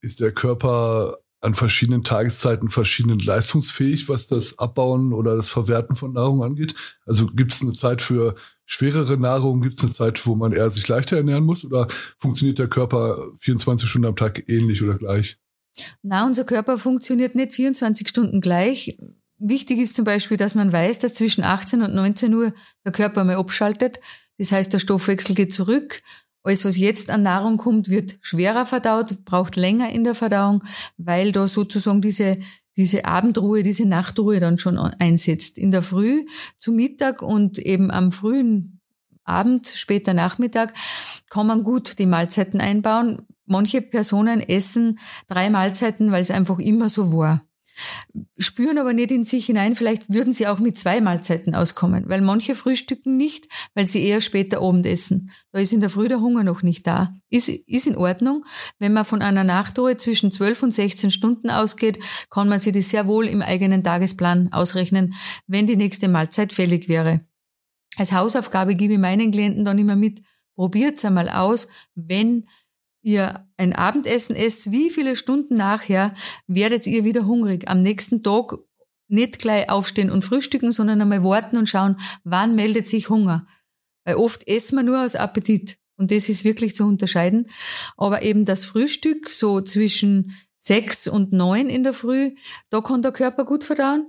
Ist 0.00 0.20
der 0.20 0.32
Körper 0.32 1.18
an 1.40 1.54
verschiedenen 1.54 2.02
Tageszeiten 2.02 2.68
verschieden 2.68 3.18
leistungsfähig, 3.18 4.08
was 4.08 4.26
das 4.26 4.58
Abbauen 4.58 5.12
oder 5.12 5.36
das 5.36 5.50
Verwerten 5.50 5.94
von 5.94 6.12
Nahrung 6.12 6.42
angeht? 6.42 6.74
Also 7.06 7.26
gibt 7.26 7.52
es 7.52 7.62
eine 7.62 7.72
Zeit 7.72 8.00
für 8.00 8.34
schwerere 8.64 9.16
Nahrung? 9.16 9.60
Gibt 9.60 9.78
es 9.78 9.84
eine 9.84 9.92
Zeit, 9.92 10.26
wo 10.26 10.34
man 10.34 10.52
eher 10.52 10.70
sich 10.70 10.86
leichter 10.88 11.16
ernähren 11.16 11.44
muss? 11.44 11.64
Oder 11.64 11.86
funktioniert 12.16 12.58
der 12.58 12.68
Körper 12.68 13.30
24 13.38 13.88
Stunden 13.88 14.08
am 14.08 14.16
Tag 14.16 14.48
ähnlich 14.48 14.82
oder 14.82 14.98
gleich? 14.98 15.38
Na, 16.02 16.26
unser 16.26 16.44
Körper 16.44 16.78
funktioniert 16.78 17.34
nicht 17.34 17.52
24 17.52 18.08
Stunden 18.08 18.40
gleich. 18.40 18.98
Wichtig 19.38 19.78
ist 19.78 19.96
zum 19.96 20.04
Beispiel, 20.04 20.36
dass 20.36 20.54
man 20.54 20.72
weiß, 20.72 20.98
dass 20.98 21.14
zwischen 21.14 21.44
18 21.44 21.82
und 21.82 21.94
19 21.94 22.34
Uhr 22.34 22.52
der 22.84 22.92
Körper 22.92 23.24
mal 23.24 23.36
abschaltet. 23.36 24.00
Das 24.38 24.52
heißt, 24.52 24.72
der 24.72 24.78
Stoffwechsel 24.78 25.34
geht 25.34 25.52
zurück. 25.52 26.02
Alles, 26.42 26.64
was 26.64 26.76
jetzt 26.76 27.10
an 27.10 27.22
Nahrung 27.22 27.56
kommt, 27.56 27.88
wird 27.88 28.18
schwerer 28.20 28.64
verdaut, 28.64 29.24
braucht 29.24 29.56
länger 29.56 29.90
in 29.90 30.04
der 30.04 30.14
Verdauung, 30.14 30.64
weil 30.96 31.32
da 31.32 31.46
sozusagen 31.46 32.00
diese, 32.00 32.38
diese 32.76 33.04
Abendruhe, 33.04 33.62
diese 33.62 33.86
Nachtruhe 33.86 34.40
dann 34.40 34.58
schon 34.58 34.78
einsetzt. 34.78 35.58
In 35.58 35.72
der 35.72 35.82
Früh, 35.82 36.24
zu 36.58 36.72
Mittag 36.72 37.22
und 37.22 37.58
eben 37.58 37.90
am 37.90 38.12
frühen 38.12 38.80
Abend, 39.24 39.68
später 39.68 40.14
Nachmittag 40.14 40.72
kann 41.28 41.46
man 41.46 41.64
gut 41.64 41.98
die 41.98 42.06
Mahlzeiten 42.06 42.60
einbauen. 42.60 43.26
Manche 43.48 43.82
Personen 43.82 44.40
essen 44.40 44.98
drei 45.26 45.50
Mahlzeiten, 45.50 46.12
weil 46.12 46.22
es 46.22 46.30
einfach 46.30 46.58
immer 46.58 46.88
so 46.88 47.12
war. 47.12 47.48
Spüren 48.38 48.78
aber 48.78 48.92
nicht 48.92 49.10
in 49.12 49.24
sich 49.24 49.46
hinein, 49.46 49.76
vielleicht 49.76 50.12
würden 50.12 50.32
sie 50.32 50.46
auch 50.46 50.58
mit 50.58 50.78
zwei 50.78 51.00
Mahlzeiten 51.00 51.54
auskommen, 51.54 52.08
weil 52.08 52.20
manche 52.20 52.54
frühstücken 52.54 53.16
nicht, 53.16 53.46
weil 53.74 53.86
sie 53.86 54.02
eher 54.02 54.20
später 54.20 54.60
Abend 54.60 54.86
essen. 54.86 55.30
Da 55.52 55.60
ist 55.60 55.72
in 55.72 55.80
der 55.80 55.90
Früh 55.90 56.08
der 56.08 56.20
Hunger 56.20 56.42
noch 56.42 56.62
nicht 56.62 56.86
da. 56.86 57.14
Ist, 57.30 57.48
ist 57.48 57.86
in 57.86 57.96
Ordnung. 57.96 58.44
Wenn 58.78 58.92
man 58.92 59.04
von 59.04 59.22
einer 59.22 59.44
Nachtruhe 59.44 59.96
zwischen 59.96 60.32
12 60.32 60.62
und 60.64 60.74
16 60.74 61.10
Stunden 61.10 61.50
ausgeht, 61.50 62.00
kann 62.30 62.48
man 62.48 62.60
sich 62.60 62.72
das 62.72 62.90
sehr 62.90 63.06
wohl 63.06 63.26
im 63.26 63.42
eigenen 63.42 63.84
Tagesplan 63.84 64.52
ausrechnen, 64.52 65.14
wenn 65.46 65.66
die 65.66 65.76
nächste 65.76 66.08
Mahlzeit 66.08 66.52
fällig 66.52 66.88
wäre. 66.88 67.20
Als 67.96 68.12
Hausaufgabe 68.12 68.74
gebe 68.74 68.94
ich 68.94 68.98
meinen 68.98 69.30
Klienten 69.30 69.64
dann 69.64 69.78
immer 69.78 69.96
mit, 69.96 70.22
probiert's 70.54 71.04
einmal 71.04 71.28
aus, 71.28 71.68
wenn 71.94 72.48
ihr 73.02 73.46
ein 73.56 73.72
Abendessen 73.72 74.36
esst, 74.36 74.70
wie 74.70 74.90
viele 74.90 75.16
Stunden 75.16 75.56
nachher 75.56 76.14
werdet 76.46 76.86
ihr 76.86 77.04
wieder 77.04 77.26
hungrig? 77.26 77.68
Am 77.68 77.82
nächsten 77.82 78.22
Tag 78.22 78.58
nicht 79.08 79.38
gleich 79.38 79.70
aufstehen 79.70 80.10
und 80.10 80.24
frühstücken, 80.24 80.72
sondern 80.72 81.00
einmal 81.00 81.24
warten 81.24 81.56
und 81.56 81.68
schauen, 81.68 81.96
wann 82.24 82.54
meldet 82.54 82.86
sich 82.86 83.08
Hunger. 83.08 83.46
Weil 84.04 84.16
oft 84.16 84.46
essen 84.46 84.76
wir 84.76 84.82
nur 84.82 85.02
aus 85.02 85.16
Appetit. 85.16 85.78
Und 85.96 86.10
das 86.10 86.28
ist 86.28 86.44
wirklich 86.44 86.74
zu 86.74 86.84
unterscheiden. 86.84 87.48
Aber 87.96 88.22
eben 88.22 88.44
das 88.44 88.64
Frühstück, 88.64 89.30
so 89.30 89.60
zwischen 89.60 90.36
sechs 90.58 91.08
und 91.08 91.32
neun 91.32 91.68
in 91.68 91.82
der 91.82 91.92
Früh, 91.92 92.34
da 92.70 92.80
kann 92.80 93.02
der 93.02 93.12
Körper 93.12 93.44
gut 93.44 93.64
verdauen. 93.64 94.06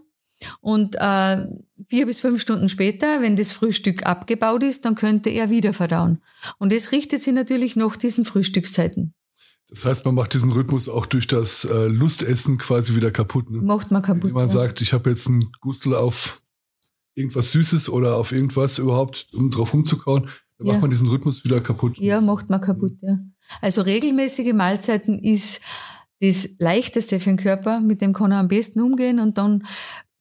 Und 0.61 0.95
äh, 0.99 1.47
vier 1.87 2.05
bis 2.05 2.19
fünf 2.21 2.41
Stunden 2.41 2.69
später, 2.69 3.21
wenn 3.21 3.35
das 3.35 3.51
Frühstück 3.51 4.05
abgebaut 4.05 4.63
ist, 4.63 4.85
dann 4.85 4.95
könnte 4.95 5.29
er 5.29 5.49
wieder 5.49 5.73
verdauen. 5.73 6.21
Und 6.57 6.71
das 6.73 6.91
richtet 6.91 7.21
sich 7.21 7.33
natürlich 7.33 7.75
nach 7.75 7.95
diesen 7.95 8.25
Frühstückszeiten. 8.25 9.13
Das 9.69 9.85
heißt, 9.85 10.03
man 10.05 10.15
macht 10.15 10.33
diesen 10.33 10.51
Rhythmus 10.51 10.89
auch 10.89 11.05
durch 11.05 11.27
das 11.27 11.63
äh, 11.65 11.87
Lustessen 11.87 12.57
quasi 12.57 12.95
wieder 12.95 13.11
kaputt. 13.11 13.51
Ne? 13.51 13.61
Macht 13.61 13.91
man 13.91 14.01
kaputt. 14.01 14.23
Wenn 14.23 14.33
man 14.33 14.47
ja. 14.47 14.53
sagt, 14.53 14.81
ich 14.81 14.93
habe 14.93 15.09
jetzt 15.11 15.27
einen 15.27 15.51
Gustel 15.61 15.95
auf 15.95 16.41
irgendwas 17.13 17.51
Süßes 17.51 17.89
oder 17.89 18.15
auf 18.15 18.31
irgendwas 18.31 18.79
überhaupt, 18.79 19.27
um 19.33 19.51
drauf 19.51 19.73
umzukauen, 19.73 20.29
dann 20.57 20.67
ja. 20.67 20.73
macht 20.73 20.81
man 20.81 20.89
diesen 20.89 21.07
Rhythmus 21.07 21.43
wieder 21.45 21.61
kaputt. 21.61 21.97
Ja, 21.99 22.19
macht 22.19 22.49
man 22.49 22.61
kaputt, 22.61 22.97
ja. 23.01 23.19
Also 23.61 23.81
regelmäßige 23.81 24.53
Mahlzeiten 24.53 25.19
ist 25.19 25.61
das 26.19 26.55
Leichteste 26.59 27.19
für 27.19 27.29
den 27.29 27.37
Körper, 27.37 27.79
mit 27.79 28.01
dem 28.01 28.13
kann 28.13 28.31
er 28.31 28.39
am 28.39 28.47
besten 28.47 28.81
umgehen 28.81 29.19
und 29.19 29.37
dann 29.37 29.65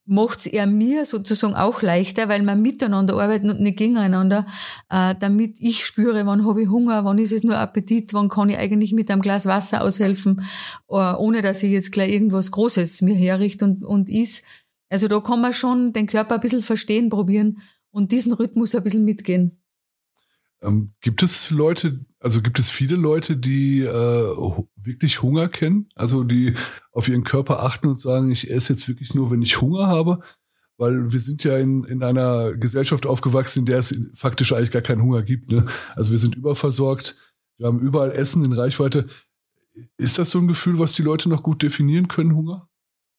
macht's 0.09 0.47
er 0.47 0.67
mir 0.67 1.05
sozusagen 1.05 1.55
auch 1.55 1.83
leichter, 1.83 2.29
weil 2.29 2.43
wir 2.43 2.57
miteinander 2.57 3.15
arbeiten 3.15 3.51
und 3.51 3.61
nicht 3.61 3.77
gegeneinander, 3.77 4.47
äh, 4.91 5.15
damit 5.21 5.57
ich 5.61 5.85
spüre, 5.85 6.27
wann 6.27 6.47
habe 6.47 6.63
ich 6.63 6.69
Hunger, 6.69 7.05
wann 7.05 7.19
ist 7.19 7.33
es 7.33 7.45
nur 7.45 7.59
Appetit, 7.59 8.15
wann 8.15 8.29
kann 8.29 8.49
ich 8.49 8.59
eigentlich 8.59 8.93
mit 8.93 9.11
einem 9.11 9.21
Glas 9.21 9.47
Wasser 9.47 9.83
aushelfen, 9.83 10.43
äh, 10.89 10.95
ohne 10.95 11.43
dass 11.43 11.63
ich 11.63 11.71
jetzt 11.71 11.93
gleich 11.93 12.11
irgendwas 12.11 12.51
Großes 12.51 13.03
mir 13.03 13.15
herrichte 13.15 13.65
und, 13.65 13.85
und 13.85 14.11
is. 14.11 14.43
Also 14.91 15.09
da 15.09 15.21
kann 15.21 15.41
man 15.41 15.53
schon 15.53 15.93
den 15.93 16.07
Körper 16.07 16.37
ein 16.37 16.41
bisschen 16.41 16.63
verstehen, 16.63 17.11
probieren 17.11 17.61
und 17.91 18.11
diesen 18.11 18.33
Rhythmus 18.33 18.75
ein 18.75 18.83
bisschen 18.83 19.05
mitgehen. 19.05 19.61
Ähm, 20.63 20.93
gibt 21.01 21.23
es 21.23 21.51
Leute, 21.51 22.05
also 22.21 22.43
gibt 22.43 22.59
es 22.59 22.71
viele 22.71 22.97
Leute, 22.97 23.37
die 23.37 23.83
äh, 23.83 24.57
wirklich 24.77 25.23
Hunger 25.23 25.49
kennen? 25.49 25.89
Also 25.95 26.25
die 26.25 26.55
auf 26.93 27.09
ihren 27.09 27.25
Körper 27.25 27.63
achten 27.63 27.87
und 27.89 28.01
sagen, 28.01 28.31
ich 28.31 28.51
esse 28.51 28.73
jetzt 28.73 28.89
wirklich 28.89 29.15
nur, 29.15 29.31
wenn 29.31 29.43
ich 29.43 29.61
Hunger 29.61 29.87
habe? 29.87 30.21
Weil 30.77 31.13
wir 31.13 31.21
sind 31.21 31.45
ja 31.45 31.59
in, 31.59 31.85
in 31.85 32.03
einer 32.03 32.55
Gesellschaft 32.55 33.07
aufgewachsen, 33.07 33.61
in 33.61 33.67
der 33.67 33.79
es 33.79 33.97
faktisch 34.15 34.53
eigentlich 34.53 34.71
gar 34.71 34.83
keinen 34.83 35.03
Hunger 35.03 35.23
gibt. 35.23 35.51
Ne? 35.51 35.67
Also 35.95 36.11
wir 36.13 36.19
sind 36.19 36.37
überversorgt, 36.37 37.17
wir 37.57 37.67
haben 37.67 37.81
überall 37.81 38.13
Essen 38.13 38.45
in 38.45 38.53
Reichweite. 38.53 39.07
Ist 39.97 40.19
das 40.19 40.31
so 40.31 40.39
ein 40.39 40.49
Gefühl, 40.49 40.79
was 40.79 40.95
die 40.95 41.03
Leute 41.03 41.29
noch 41.29 41.43
gut 41.43 41.63
definieren 41.63 42.09
können, 42.09 42.35
Hunger? 42.35 42.69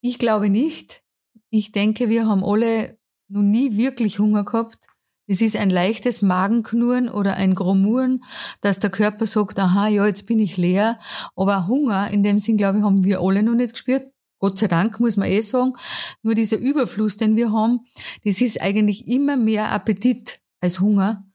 Ich 0.01 0.19
glaube 0.19 0.50
nicht. 0.50 1.03
Ich 1.50 1.72
denke, 1.72 2.10
wir 2.10 2.27
haben 2.27 2.43
alle 2.43 2.98
noch 3.27 3.41
nie 3.41 3.77
wirklich 3.77 4.19
Hunger 4.19 4.43
gehabt. 4.43 4.88
Es 5.31 5.41
ist 5.41 5.55
ein 5.55 5.69
leichtes 5.69 6.24
Magenknurren 6.24 7.07
oder 7.07 7.36
ein 7.36 7.53
Grumuren, 7.53 8.24
dass 8.62 8.79
der 8.79 8.89
Körper 8.89 9.27
sagt, 9.27 9.59
aha, 9.59 9.88
ja, 9.88 10.07
jetzt 10.07 10.25
bin 10.25 10.39
ich 10.39 10.57
leer. 10.57 11.00
Aber 11.36 11.67
Hunger, 11.67 12.09
in 12.09 12.24
dem 12.24 12.39
Sinn, 12.39 12.57
glaube 12.57 12.79
ich, 12.79 12.83
haben 12.83 13.03
wir 13.03 13.21
alle 13.21 13.43
noch 13.43 13.53
nicht 13.53 13.74
gespürt. 13.74 14.12
Gott 14.39 14.57
sei 14.57 14.67
Dank, 14.67 15.00
muss 15.00 15.17
man 15.17 15.29
eh 15.29 15.41
sagen. 15.41 15.74
Nur 16.24 16.33
dieser 16.33 16.57
Überfluss, 16.57 17.17
den 17.17 17.36
wir 17.36 17.51
haben, 17.51 17.81
das 18.25 18.41
ist 18.41 18.59
eigentlich 18.59 19.07
immer 19.07 19.38
mehr 19.38 19.71
Appetit 19.71 20.39
als 20.62 20.79
Hunger. 20.79 21.28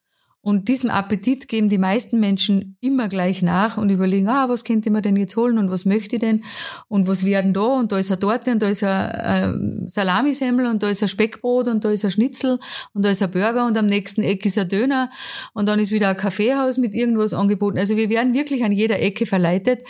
Und 0.44 0.68
diesem 0.68 0.90
Appetit 0.90 1.48
geben 1.48 1.70
die 1.70 1.78
meisten 1.78 2.20
Menschen 2.20 2.76
immer 2.82 3.08
gleich 3.08 3.40
nach 3.40 3.78
und 3.78 3.88
überlegen, 3.88 4.28
ah, 4.28 4.50
was 4.50 4.62
könnte 4.62 4.90
man 4.90 5.00
denn 5.00 5.16
jetzt 5.16 5.36
holen 5.36 5.56
und 5.56 5.70
was 5.70 5.86
möchte 5.86 6.16
ich 6.16 6.20
denn 6.20 6.44
und 6.86 7.08
was 7.08 7.24
werden 7.24 7.54
da 7.54 7.78
und 7.78 7.92
da 7.92 7.98
ist 7.98 8.10
eine 8.10 8.20
Torte 8.20 8.50
und 8.50 8.60
da 8.60 8.68
ist 8.68 8.84
ein 8.84 9.86
äh, 9.86 9.88
Salamisemmel 9.88 10.66
und 10.66 10.82
da 10.82 10.90
ist 10.90 11.02
ein 11.02 11.08
Speckbrot 11.08 11.68
und 11.68 11.82
da 11.86 11.90
ist 11.90 12.04
ein 12.04 12.10
Schnitzel 12.10 12.58
und 12.92 13.06
da 13.06 13.10
ist 13.10 13.22
ein 13.22 13.30
Burger 13.30 13.66
und 13.66 13.78
am 13.78 13.86
nächsten 13.86 14.20
Eck 14.20 14.44
ist 14.44 14.58
ein 14.58 14.68
Döner 14.68 15.10
und 15.54 15.66
dann 15.66 15.78
ist 15.78 15.92
wieder 15.92 16.10
ein 16.10 16.16
Kaffeehaus 16.18 16.76
mit 16.76 16.92
irgendwas 16.92 17.32
angeboten. 17.32 17.78
Also 17.78 17.96
wir 17.96 18.10
werden 18.10 18.34
wirklich 18.34 18.64
an 18.64 18.72
jeder 18.72 19.00
Ecke 19.00 19.24
verleitet. 19.24 19.80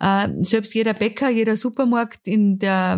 Äh, 0.00 0.28
selbst 0.38 0.72
jeder 0.72 0.94
Bäcker, 0.94 1.28
jeder 1.28 1.58
Supermarkt 1.58 2.26
in 2.26 2.58
der, 2.58 2.94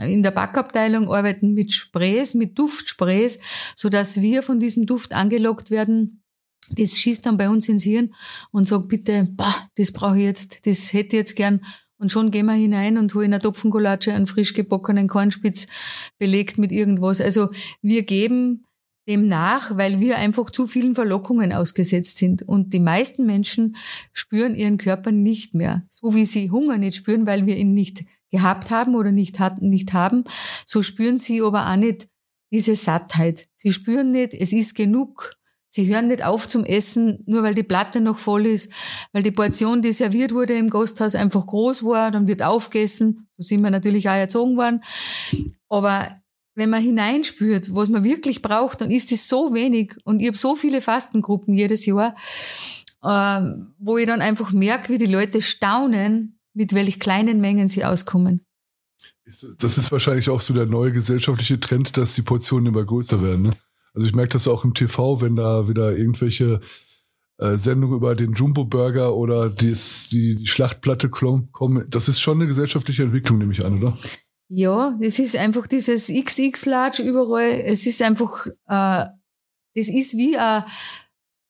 in 0.00 0.22
der 0.22 0.30
Backabteilung 0.30 1.10
arbeiten 1.12 1.52
mit 1.52 1.72
Sprays, 1.72 2.32
mit 2.32 2.58
Duftsprays, 2.58 3.40
so 3.76 3.90
dass 3.90 4.22
wir 4.22 4.42
von 4.42 4.58
diesem 4.58 4.86
Duft 4.86 5.12
angelockt 5.12 5.70
werden 5.70 6.22
das 6.70 6.98
schießt 6.98 7.26
dann 7.26 7.36
bei 7.36 7.48
uns 7.48 7.68
ins 7.68 7.84
Hirn 7.84 8.14
und 8.50 8.66
sagt 8.68 8.88
bitte, 8.88 9.28
bah, 9.32 9.68
das 9.76 9.92
brauche 9.92 10.18
ich 10.18 10.24
jetzt, 10.24 10.66
das 10.66 10.92
hätte 10.92 11.16
ich 11.16 11.20
jetzt 11.20 11.36
gern. 11.36 11.60
Und 11.98 12.12
schon 12.12 12.30
gehen 12.30 12.46
wir 12.46 12.52
hinein 12.52 12.98
und 12.98 13.14
holen 13.14 13.32
eine 13.32 13.42
Topfengulatsche, 13.42 14.12
einen 14.12 14.26
frisch 14.26 14.52
gebackenen 14.52 15.08
Kornspitz 15.08 15.66
belegt 16.18 16.58
mit 16.58 16.72
irgendwas. 16.72 17.20
Also 17.20 17.50
wir 17.80 18.02
geben 18.02 18.64
dem 19.08 19.28
nach, 19.28 19.76
weil 19.76 20.00
wir 20.00 20.18
einfach 20.18 20.50
zu 20.50 20.66
vielen 20.66 20.94
Verlockungen 20.94 21.52
ausgesetzt 21.52 22.18
sind. 22.18 22.42
Und 22.42 22.72
die 22.72 22.80
meisten 22.80 23.24
Menschen 23.24 23.76
spüren 24.12 24.54
ihren 24.54 24.78
Körper 24.78 25.12
nicht 25.12 25.54
mehr. 25.54 25.86
So 25.88 26.14
wie 26.14 26.24
sie 26.24 26.50
Hunger 26.50 26.76
nicht 26.76 26.96
spüren, 26.96 27.26
weil 27.26 27.46
wir 27.46 27.56
ihn 27.56 27.72
nicht 27.72 28.04
gehabt 28.30 28.70
haben 28.70 28.94
oder 28.94 29.12
nicht, 29.12 29.38
hatten, 29.38 29.68
nicht 29.68 29.92
haben, 29.92 30.24
so 30.66 30.82
spüren 30.82 31.18
sie 31.18 31.40
aber 31.40 31.70
auch 31.70 31.76
nicht 31.76 32.08
diese 32.50 32.74
Sattheit. 32.74 33.48
Sie 33.54 33.72
spüren 33.72 34.12
nicht, 34.12 34.34
es 34.34 34.52
ist 34.52 34.74
genug. 34.74 35.36
Sie 35.68 35.92
hören 35.92 36.08
nicht 36.08 36.24
auf 36.24 36.48
zum 36.48 36.64
Essen, 36.64 37.22
nur 37.26 37.42
weil 37.42 37.54
die 37.54 37.62
Platte 37.62 38.00
noch 38.00 38.18
voll 38.18 38.46
ist, 38.46 38.72
weil 39.12 39.22
die 39.22 39.30
Portion, 39.30 39.82
die 39.82 39.92
serviert 39.92 40.32
wurde 40.32 40.56
im 40.56 40.70
Gasthaus, 40.70 41.14
einfach 41.14 41.46
groß 41.46 41.84
war, 41.84 42.10
dann 42.10 42.26
wird 42.26 42.42
aufgegessen. 42.42 43.28
So 43.36 43.42
sind 43.42 43.62
wir 43.62 43.70
natürlich 43.70 44.08
auch 44.08 44.14
erzogen 44.14 44.56
worden. 44.56 44.82
Aber 45.68 46.16
wenn 46.54 46.70
man 46.70 46.82
hineinspürt, 46.82 47.74
was 47.74 47.88
man 47.88 48.02
wirklich 48.02 48.42
braucht, 48.42 48.80
dann 48.80 48.90
ist 48.90 49.12
es 49.12 49.28
so 49.28 49.52
wenig. 49.52 49.94
Und 50.04 50.20
ich 50.20 50.28
habe 50.28 50.36
so 50.36 50.56
viele 50.56 50.80
Fastengruppen 50.80 51.52
jedes 51.52 51.84
Jahr, 51.84 52.16
äh, 53.02 53.42
wo 53.78 53.98
ich 53.98 54.06
dann 54.06 54.22
einfach 54.22 54.52
merke, 54.52 54.92
wie 54.92 54.98
die 54.98 55.06
Leute 55.06 55.42
staunen, 55.42 56.40
mit 56.54 56.72
welch 56.72 56.98
kleinen 56.98 57.40
Mengen 57.40 57.68
sie 57.68 57.84
auskommen. 57.84 58.40
Das 59.26 59.76
ist 59.76 59.92
wahrscheinlich 59.92 60.30
auch 60.30 60.40
so 60.40 60.54
der 60.54 60.66
neue 60.66 60.92
gesellschaftliche 60.92 61.60
Trend, 61.60 61.96
dass 61.96 62.14
die 62.14 62.22
Portionen 62.22 62.72
immer 62.72 62.84
größer 62.84 63.22
werden. 63.22 63.42
Ne? 63.42 63.50
Also 63.96 64.06
ich 64.06 64.14
merke 64.14 64.34
das 64.34 64.46
auch 64.46 64.62
im 64.62 64.74
TV, 64.74 65.22
wenn 65.22 65.36
da 65.36 65.68
wieder 65.68 65.96
irgendwelche 65.96 66.60
äh, 67.38 67.56
Sendungen 67.56 67.96
über 67.96 68.14
den 68.14 68.34
Jumbo-Burger 68.34 69.16
oder 69.16 69.48
dies, 69.48 70.08
die, 70.08 70.36
die 70.36 70.46
Schlachtplatte 70.46 71.08
kommen. 71.08 71.86
Das 71.88 72.06
ist 72.06 72.20
schon 72.20 72.38
eine 72.38 72.46
gesellschaftliche 72.46 73.04
Entwicklung, 73.04 73.38
nehme 73.38 73.52
ich 73.52 73.64
an, 73.64 73.78
oder? 73.78 73.96
Ja, 74.48 74.98
es 75.00 75.18
ist 75.18 75.34
einfach 75.34 75.66
dieses 75.66 76.08
XX-Large 76.08 77.02
überall. 77.02 77.62
Es 77.64 77.86
ist 77.86 78.02
einfach, 78.02 78.46
äh, 78.46 79.06
das 79.74 79.88
ist 79.88 80.16
wie 80.18 80.36
ein, 80.36 80.64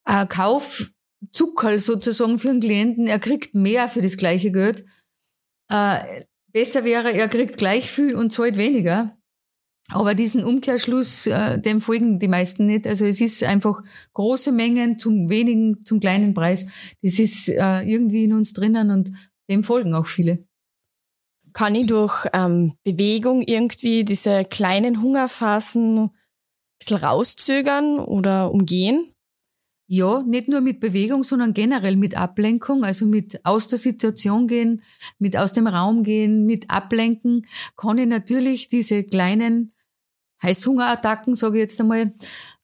ein 0.04 0.28
Kaufzuckerl 0.28 1.80
sozusagen 1.80 2.38
für 2.38 2.50
einen 2.50 2.60
Klienten. 2.60 3.08
Er 3.08 3.18
kriegt 3.18 3.56
mehr 3.56 3.88
für 3.88 4.02
das 4.02 4.16
gleiche 4.16 4.52
Geld. 4.52 4.86
Äh, 5.68 6.26
besser 6.52 6.84
wäre, 6.84 7.12
er 7.12 7.26
kriegt 7.26 7.56
gleich 7.56 7.90
viel 7.90 8.14
und 8.14 8.32
zahlt 8.32 8.56
weniger. 8.56 9.15
Aber 9.90 10.14
diesen 10.14 10.42
Umkehrschluss, 10.42 11.26
äh, 11.28 11.60
dem 11.60 11.80
folgen 11.80 12.18
die 12.18 12.28
meisten 12.28 12.66
nicht. 12.66 12.86
Also 12.86 13.04
es 13.04 13.20
ist 13.20 13.44
einfach 13.44 13.82
große 14.14 14.50
Mengen 14.50 14.98
zum 14.98 15.28
wenigen, 15.28 15.84
zum 15.84 16.00
kleinen 16.00 16.34
Preis. 16.34 16.68
Das 17.02 17.18
ist 17.18 17.48
äh, 17.48 17.82
irgendwie 17.82 18.24
in 18.24 18.32
uns 18.32 18.52
drinnen 18.52 18.90
und 18.90 19.12
dem 19.48 19.62
folgen 19.62 19.94
auch 19.94 20.06
viele. 20.06 20.44
Kann 21.52 21.74
ich 21.74 21.86
durch 21.86 22.26
ähm, 22.32 22.74
Bewegung 22.82 23.42
irgendwie 23.42 24.04
diese 24.04 24.44
kleinen 24.44 25.00
Hungerphasen 25.00 25.98
ein 25.98 26.10
bisschen 26.78 26.98
rauszögern 26.98 28.00
oder 28.00 28.50
umgehen? 28.50 29.12
Ja, 29.88 30.22
nicht 30.22 30.48
nur 30.48 30.62
mit 30.62 30.80
Bewegung, 30.80 31.22
sondern 31.22 31.54
generell 31.54 31.94
mit 31.94 32.16
Ablenkung, 32.16 32.82
also 32.82 33.06
mit 33.06 33.46
aus 33.46 33.68
der 33.68 33.78
Situation 33.78 34.48
gehen, 34.48 34.82
mit 35.20 35.36
aus 35.36 35.52
dem 35.52 35.68
Raum 35.68 36.02
gehen, 36.02 36.44
mit 36.44 36.70
Ablenken, 36.70 37.46
kann 37.76 37.96
ich 37.98 38.08
natürlich 38.08 38.68
diese 38.68 39.04
kleinen 39.04 39.75
Heißhungerattacken, 40.46 41.34
sage 41.34 41.56
ich 41.56 41.62
jetzt 41.62 41.80
einmal, 41.80 42.12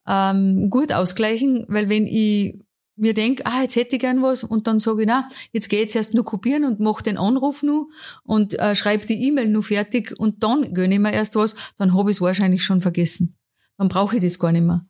ähm, 0.07 0.69
gut 0.69 0.91
ausgleichen, 0.91 1.65
weil 1.67 1.89
wenn 1.89 2.07
ich 2.07 2.59
mir 2.95 3.13
denke, 3.13 3.45
ah, 3.45 3.61
jetzt 3.61 3.75
hätte 3.75 3.95
ich 3.95 4.01
gern 4.01 4.21
was 4.21 4.43
und 4.43 4.67
dann 4.67 4.79
sage 4.79 5.01
ich, 5.01 5.07
na, 5.07 5.27
jetzt 5.51 5.69
gehe 5.69 5.83
ich 5.83 5.95
erst 5.95 6.13
nur 6.13 6.25
kopieren 6.25 6.63
und 6.63 6.79
mache 6.79 7.03
den 7.03 7.17
Anruf 7.17 7.63
nur 7.63 7.87
und 8.23 8.59
äh, 8.59 8.75
schreibe 8.75 9.07
die 9.07 9.27
E-Mail 9.27 9.47
nur 9.47 9.63
fertig 9.63 10.13
und 10.17 10.43
dann 10.43 10.73
gönne 10.73 10.95
ich 10.95 10.99
mir 10.99 11.13
erst 11.13 11.35
was, 11.35 11.55
dann 11.77 11.93
habe 11.95 12.11
ich 12.11 12.17
es 12.17 12.21
wahrscheinlich 12.21 12.63
schon 12.63 12.81
vergessen. 12.81 13.35
Dann 13.77 13.87
brauche 13.87 14.17
ich 14.17 14.21
das 14.21 14.37
gar 14.37 14.51
nicht 14.51 14.63
mehr. 14.63 14.85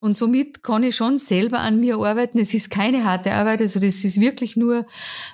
Und 0.00 0.16
somit 0.16 0.62
kann 0.62 0.84
ich 0.84 0.94
schon 0.94 1.18
selber 1.18 1.58
an 1.58 1.80
mir 1.80 1.96
arbeiten. 1.96 2.38
Es 2.38 2.54
ist 2.54 2.70
keine 2.70 3.04
harte 3.04 3.32
Arbeit, 3.32 3.60
also 3.60 3.80
das 3.80 4.04
ist 4.04 4.20
wirklich 4.20 4.56
nur 4.56 4.86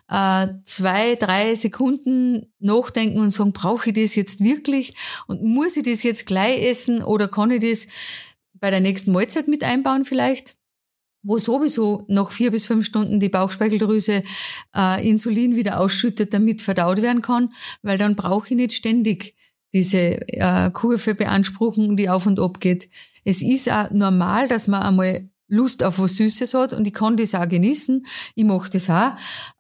äh, 0.09 0.46
zwei, 0.64 1.16
drei 1.16 1.55
Sekunden 1.55 2.53
nachdenken 2.61 3.18
und 3.18 3.31
sagen, 3.31 3.53
brauche 3.53 3.90
ich 3.90 3.94
das 3.94 4.14
jetzt 4.14 4.42
wirklich 4.42 4.94
und 5.27 5.42
muss 5.42 5.77
ich 5.77 5.83
das 5.83 6.03
jetzt 6.03 6.27
gleich 6.27 6.62
essen 6.62 7.03
oder 7.03 7.29
kann 7.29 7.50
ich 7.50 7.61
das 7.61 7.88
bei 8.55 8.70
der 8.70 8.81
nächsten 8.81 9.12
Mahlzeit 9.12 9.48
mit 9.48 9.64
einbauen 9.64 10.07
vielleicht? 10.07 10.57
wo 11.24 11.38
sowieso 11.38 12.05
nach 12.07 12.31
vier 12.31 12.50
bis 12.50 12.66
fünf 12.66 12.85
Stunden 12.85 13.18
die 13.18 13.31
Bauchspeicheldrüse 13.31 14.22
äh, 14.77 15.09
Insulin 15.09 15.57
wieder 15.57 15.81
ausschüttet, 15.81 16.35
damit 16.35 16.62
verdaut 16.62 17.03
werden 17.03 17.22
kann, 17.22 17.53
weil 17.83 17.98
dann 17.98 18.14
brauche 18.14 18.48
ich 18.48 18.57
nicht 18.57 18.74
ständig 18.74 19.35
diese 19.72 20.20
äh, 20.29 20.70
Kurve 20.70 21.14
beanspruchen, 21.14 21.96
die 21.96 22.09
auf 22.11 22.27
und 22.27 22.38
ab 22.38 22.61
geht 22.61 22.90
es 23.24 23.42
ist 23.42 23.70
auch 23.70 23.90
normal, 23.90 24.48
dass 24.48 24.68
man 24.68 24.82
einmal 24.82 25.28
Lust 25.48 25.82
auf 25.82 25.98
was 25.98 26.16
Süßes 26.16 26.54
hat 26.54 26.72
und 26.72 26.87
ich 26.87 26.94
kann 26.94 27.16
das 27.16 27.34
auch 27.34 27.48
genießen. 27.48 28.06
Ich 28.34 28.44
mache 28.44 28.70
das 28.70 28.88
auch. 28.90 29.12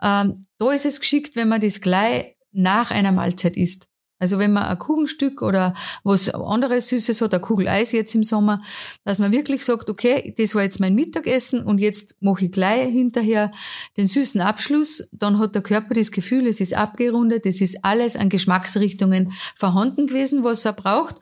Ähm, 0.02 0.46
da 0.58 0.72
ist 0.72 0.86
es 0.86 1.00
geschickt, 1.00 1.36
wenn 1.36 1.48
man 1.48 1.60
das 1.60 1.80
gleich 1.80 2.36
nach 2.52 2.90
einer 2.90 3.12
Mahlzeit 3.12 3.56
isst. 3.56 3.88
Also 4.20 4.38
wenn 4.38 4.52
man 4.52 4.62
ein 4.62 4.78
Kuchenstück 4.78 5.42
oder 5.42 5.74
was 6.02 6.30
anderes 6.30 6.88
Süßes 6.88 7.20
hat, 7.20 7.34
eine 7.34 7.42
Kugel 7.42 7.68
Eis 7.68 7.92
jetzt 7.92 8.14
im 8.14 8.22
Sommer, 8.22 8.62
dass 9.04 9.18
man 9.18 9.32
wirklich 9.32 9.64
sagt, 9.64 9.90
okay, 9.90 10.32
das 10.38 10.54
war 10.54 10.62
jetzt 10.62 10.80
mein 10.80 10.94
Mittagessen 10.94 11.62
und 11.62 11.78
jetzt 11.78 12.16
mache 12.22 12.46
ich 12.46 12.52
gleich 12.52 12.90
hinterher 12.90 13.50
den 13.96 14.06
süßen 14.06 14.40
Abschluss, 14.40 15.08
dann 15.12 15.38
hat 15.38 15.54
der 15.54 15.62
Körper 15.62 15.94
das 15.94 16.12
Gefühl, 16.12 16.46
es 16.46 16.60
ist 16.60 16.74
abgerundet, 16.74 17.44
es 17.44 17.60
ist 17.60 17.84
alles 17.84 18.16
an 18.16 18.28
Geschmacksrichtungen 18.28 19.32
vorhanden 19.56 20.06
gewesen, 20.06 20.44
was 20.44 20.64
er 20.64 20.72
braucht. 20.72 21.16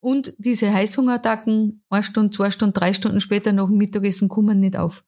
Und 0.00 0.34
diese 0.38 0.72
Heißhungerattacken, 0.72 1.82
eine 1.90 2.02
Stunde, 2.02 2.30
zwei 2.30 2.50
Stunden, 2.50 2.74
drei 2.74 2.92
Stunden 2.92 3.20
später 3.20 3.52
nach 3.52 3.66
dem 3.66 3.78
Mittagessen 3.78 4.28
kommen 4.28 4.60
nicht 4.60 4.76
auf. 4.76 5.04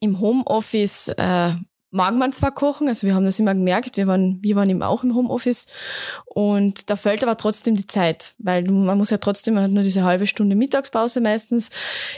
Im 0.00 0.20
Homeoffice 0.20 1.08
äh, 1.16 1.54
mag 1.90 2.14
man 2.14 2.32
zwar 2.32 2.52
kochen, 2.52 2.88
also 2.88 3.06
wir 3.06 3.14
haben 3.14 3.24
das 3.24 3.38
immer 3.38 3.54
gemerkt, 3.54 3.96
wir 3.96 4.06
waren, 4.06 4.38
wir 4.42 4.56
waren 4.56 4.68
eben 4.68 4.82
auch 4.82 5.04
im 5.04 5.14
Homeoffice 5.14 5.68
und 6.26 6.90
da 6.90 6.96
fällt 6.96 7.22
aber 7.22 7.36
trotzdem 7.36 7.76
die 7.76 7.86
Zeit, 7.86 8.34
weil 8.38 8.64
man 8.64 8.98
muss 8.98 9.10
ja 9.10 9.16
trotzdem, 9.18 9.54
man 9.54 9.64
hat 9.64 9.70
nur 9.70 9.82
diese 9.82 10.04
halbe 10.04 10.26
Stunde 10.26 10.54
Mittagspause 10.54 11.20
meistens. 11.20 11.70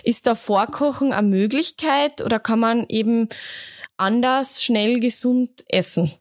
Ist 0.03 0.27
da 0.27 0.35
Vorkochen 0.35 1.13
eine 1.13 1.29
Möglichkeit 1.29 2.21
oder 2.23 2.41
kann 2.41 2.59
man 2.59 2.85
eben 2.89 3.29
anders, 3.97 4.63
schnell, 4.63 4.99
gesund 4.99 5.65
essen? 5.69 6.13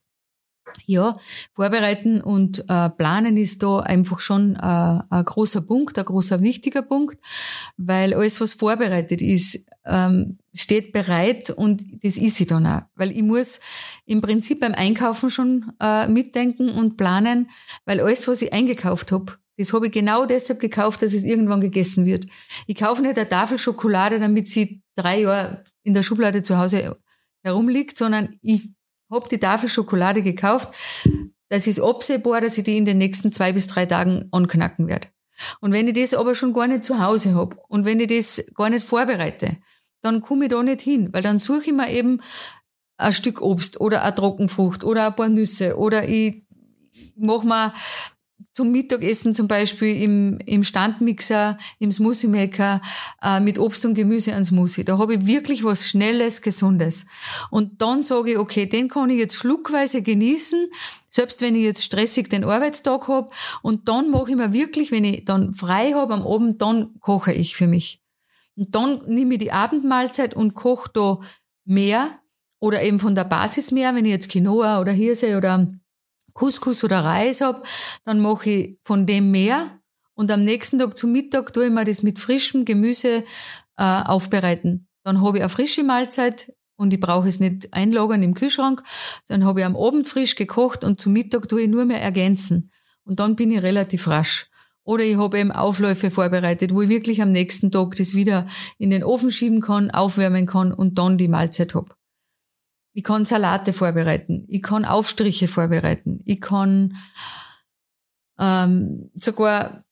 Ja, 0.86 1.20
vorbereiten 1.54 2.22
und 2.22 2.66
äh, 2.68 2.90
planen 2.90 3.38
ist 3.38 3.64
da 3.64 3.80
einfach 3.80 4.20
schon 4.20 4.56
äh, 4.56 4.60
ein 4.60 5.26
großer 5.26 5.62
Punkt, 5.62 5.98
ein 5.98 6.06
großer 6.06 6.42
wichtiger 6.42 6.82
Punkt, 6.82 7.18
weil 7.78 8.14
alles, 8.14 8.42
was 8.42 8.54
vorbereitet 8.54 9.22
ist, 9.22 9.66
ähm, 9.86 10.38
steht 10.54 10.92
bereit 10.92 11.50
und 11.50 11.86
das 12.04 12.18
ist 12.18 12.36
sie 12.36 12.46
dann 12.46 12.66
auch. 12.66 12.82
Weil 12.96 13.12
ich 13.12 13.24
muss 13.24 13.60
im 14.06 14.22
Prinzip 14.22 14.60
beim 14.60 14.74
Einkaufen 14.74 15.30
schon 15.30 15.72
äh, 15.80 16.08
mitdenken 16.08 16.70
und 16.70 16.98
planen, 16.98 17.50
weil 17.86 18.00
alles, 18.00 18.28
was 18.28 18.42
ich 18.42 18.54
eingekauft 18.54 19.12
habe, 19.12 19.34
das 19.58 19.74
habe 19.74 19.88
ich 19.88 19.92
genau 19.92 20.26
deshalb 20.26 20.62
gekauft, 20.62 21.02
dass 21.02 21.14
es 21.14 21.26
irgendwann 21.26 21.60
gegessen 21.60 22.06
wird. 22.06 22.28
Ich 22.66 22.78
kaufe 22.78 23.02
nicht 23.02 23.18
eine 23.18 23.28
Tafel 23.28 23.58
Schokolade, 23.58 24.18
damit 24.18 24.48
sie 24.48 24.82
drei 24.96 25.22
Jahre 25.22 25.66
in 25.84 25.94
der 25.94 26.04
Schublade 26.04 26.44
zu 26.44 26.58
Hause 26.58 26.98
herumliegt, 27.44 27.98
sondern 27.98 28.38
ich 28.42 28.70
habe 29.10 29.30
die 29.30 29.40
Tafel 29.40 29.70
Schokolade 29.70 30.22
gekauft. 30.22 30.70
Das 31.50 31.68
ist 31.68 31.80
absehbar, 31.80 32.42
dass 32.42 32.58
ich 32.58 32.64
die 32.64 32.78
in 32.78 32.86
den 32.86 32.98
nächsten 32.98 33.32
zwei 33.32 33.54
bis 33.54 33.68
drei 33.68 33.86
Tagen 33.86 34.28
anknacken 34.32 34.88
werde. 34.88 35.08
Und 35.62 35.72
wenn 35.72 35.88
ich 35.88 35.94
das 35.94 36.14
aber 36.14 36.36
schon 36.36 36.54
gar 36.54 36.68
nicht 36.68 36.84
zu 36.84 37.00
Hause 37.00 37.34
habe 37.34 37.58
und 37.68 37.86
wenn 37.86 38.00
ich 38.00 38.08
das 38.08 38.52
gar 38.56 38.70
nicht 38.70 38.86
vorbereite, 38.86 39.58
dann 40.02 40.22
komme 40.22 40.46
ich 40.46 40.52
da 40.52 40.62
nicht 40.62 40.82
hin, 40.82 41.10
weil 41.12 41.24
dann 41.24 41.40
suche 41.40 41.68
ich 41.68 41.74
mir 41.74 41.90
eben 41.92 42.22
ein 42.98 43.14
Stück 43.14 43.42
Obst 43.42 43.80
oder 43.80 44.04
eine 44.04 44.16
Trockenfrucht 44.16 44.84
oder 44.84 45.08
ein 45.08 45.16
paar 45.16 45.30
Nüsse 45.30 45.78
oder 45.78 46.08
ich 46.08 46.44
mache 47.16 47.48
mir 47.48 47.74
zum 48.60 48.72
Mittagessen 48.74 49.34
zum 49.34 49.48
Beispiel 49.48 50.04
im, 50.04 50.38
im 50.46 50.66
Standmixer, 50.66 51.58
im 51.80 51.94
Smoothie 51.94 52.28
Maker 52.28 52.82
äh, 53.22 53.40
mit 53.40 53.58
Obst 53.58 53.86
und 53.86 53.94
Gemüse 53.94 54.36
an 54.36 54.44
Smoothie. 54.44 54.84
Da 54.84 54.98
habe 54.98 55.16
ich 55.16 55.26
wirklich 55.26 55.64
was 55.64 55.88
Schnelles, 55.88 56.42
Gesundes. 56.42 57.06
Und 57.52 57.82
dann 57.82 58.04
sage 58.04 58.32
ich, 58.32 58.38
okay, 58.38 58.66
den 58.66 58.90
kann 58.90 59.10
ich 59.12 59.18
jetzt 59.18 59.36
schluckweise 59.36 60.02
genießen, 60.02 60.68
selbst 61.10 61.40
wenn 61.40 61.56
ich 61.56 61.64
jetzt 61.64 61.86
stressig 61.86 62.30
den 62.30 62.44
Arbeitstag 62.44 63.08
habe. 63.08 63.30
Und 63.62 63.88
dann 63.88 64.10
mache 64.10 64.32
ich 64.32 64.36
mir 64.36 64.52
wirklich, 64.52 64.92
wenn 64.92 65.06
ich 65.06 65.24
dann 65.24 65.54
frei 65.54 65.94
habe 65.94 66.14
am 66.14 66.28
Abend, 66.28 66.62
dann 66.62 67.00
koche 67.00 67.32
ich 67.32 67.56
für 67.56 67.68
mich. 67.68 68.02
Und 68.58 68.76
dann 68.76 69.04
nehme 69.08 69.36
ich 69.36 69.40
die 69.40 69.54
Abendmahlzeit 69.54 70.34
und 70.34 70.54
koche 70.54 70.90
da 70.94 71.22
mehr 71.64 72.10
oder 72.60 72.84
eben 72.84 73.00
von 73.00 73.16
der 73.16 73.24
Basis 73.24 73.72
mehr, 73.72 73.96
wenn 73.96 74.04
ich 74.04 74.12
jetzt 74.12 74.30
Quinoa 74.30 74.82
oder 74.82 74.92
Hirse 74.92 75.38
oder 75.38 75.80
Couscous 76.34 76.84
oder 76.84 77.04
Reis 77.04 77.42
habe, 77.42 77.64
dann 78.06 78.20
mache 78.20 78.50
ich 78.50 78.80
von 78.84 79.06
dem 79.06 79.32
mehr 79.32 79.80
und 80.20 80.32
am 80.32 80.44
nächsten 80.44 80.80
Tag 80.80 80.98
zum 80.98 81.14
Mittag 81.14 81.54
tue 81.54 81.68
ich 81.68 81.72
mir 81.72 81.86
das 81.86 82.04
mit 82.04 82.20
frischem 82.20 82.66
Gemüse 82.66 83.24
äh, 83.78 84.04
aufbereiten. 84.04 84.88
Dann 85.04 85.22
habe 85.22 85.38
ich 85.38 85.44
eine 85.44 85.50
frische 85.50 85.84
Mahlzeit 85.84 86.52
und 86.76 86.94
ich 86.94 87.00
brauche 87.00 87.28
es 87.28 87.40
nicht 87.40 87.74
einlagern 87.74 88.22
im 88.22 88.34
Kühlschrank. 88.34 88.84
Dann 89.28 89.46
habe 89.46 89.62
ich 89.62 89.66
am 89.66 89.78
Abend 89.78 90.10
frisch 90.10 90.36
gekocht 90.36 90.84
und 90.84 91.00
zum 91.00 91.14
Mittag 91.14 91.48
tue 91.48 91.62
ich 91.62 91.70
nur 91.70 91.86
mehr 91.86 92.02
ergänzen. 92.02 92.72
Und 93.06 93.20
dann 93.22 93.38
bin 93.38 93.50
ich 93.50 93.62
relativ 93.64 94.08
rasch. 94.08 94.50
Oder 94.84 95.04
ich 95.04 95.18
habe 95.18 95.40
eben 95.40 95.52
Aufläufe 95.52 96.12
vorbereitet, 96.12 96.74
wo 96.74 96.82
ich 96.82 96.90
wirklich 96.90 97.22
am 97.22 97.32
nächsten 97.32 97.72
Tag 97.72 97.96
das 97.96 98.14
wieder 98.14 98.48
in 98.78 98.90
den 98.90 99.04
Ofen 99.04 99.32
schieben 99.32 99.62
kann, 99.62 99.90
aufwärmen 99.92 100.48
kann 100.48 100.74
und 100.74 100.98
dann 100.98 101.18
die 101.18 101.28
Mahlzeit 101.28 101.76
habe. 101.76 101.96
Ich 102.94 103.04
kann 103.04 103.26
Salate 103.26 103.74
vorbereiten. 103.74 104.46
Ich 104.48 104.62
kann 104.64 104.86
Aufstriche 104.86 105.48
vorbereiten. 105.48 106.22
Ich 106.26 106.42
kann 106.42 106.98
ähm, 108.40 109.12
sogar 109.14 109.84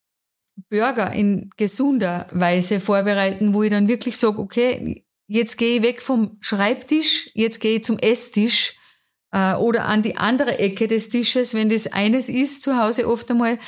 Burger 0.70 1.12
in 1.14 1.52
gesunder 1.58 2.28
Weise 2.32 2.80
vorbereiten, 2.80 3.54
wo 3.54 3.64
ich 3.64 3.70
dann 3.70 3.88
wirklich 3.88 4.18
sage, 4.18 4.40
okay, 4.40 5.06
jetzt 5.28 5.58
gehe 5.58 5.78
ich 5.78 5.84
weg 5.84 6.02
vom 6.02 6.38
Schreibtisch, 6.40 7.30
jetzt 7.34 7.60
gehe 7.60 7.78
ich 7.78 7.86
zum 7.86 8.00
Esstisch 8.00 8.78
äh, 9.32 9.54
oder 9.54 9.86
an 9.86 10.02
die 10.02 10.18
andere 10.18 10.58
Ecke 10.60 10.88
des 10.88 11.10
Tisches, 11.10 11.54
wenn 11.54 11.70
das 11.70 11.88
eines 11.88 12.30
ist 12.30 12.64
zu 12.64 12.78
Hause 12.78 13.08
oft 13.08 13.30
einmal. 13.30 13.60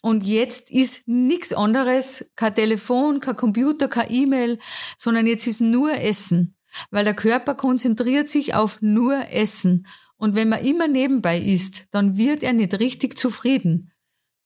Und 0.00 0.24
jetzt 0.24 0.70
ist 0.70 1.08
nichts 1.08 1.52
anderes, 1.52 2.30
kein 2.36 2.54
Telefon, 2.54 3.20
kein 3.20 3.36
Computer, 3.36 3.88
kein 3.88 4.12
E-Mail, 4.12 4.60
sondern 4.96 5.26
jetzt 5.26 5.46
ist 5.46 5.60
nur 5.60 5.92
Essen 5.92 6.57
weil 6.90 7.04
der 7.04 7.14
Körper 7.14 7.54
konzentriert 7.54 8.28
sich 8.28 8.54
auf 8.54 8.80
nur 8.82 9.30
Essen. 9.30 9.86
Und 10.16 10.34
wenn 10.34 10.48
man 10.48 10.64
immer 10.64 10.88
nebenbei 10.88 11.40
isst, 11.40 11.86
dann 11.92 12.16
wird 12.16 12.42
er 12.42 12.52
nicht 12.52 12.78
richtig 12.80 13.18
zufrieden. 13.18 13.92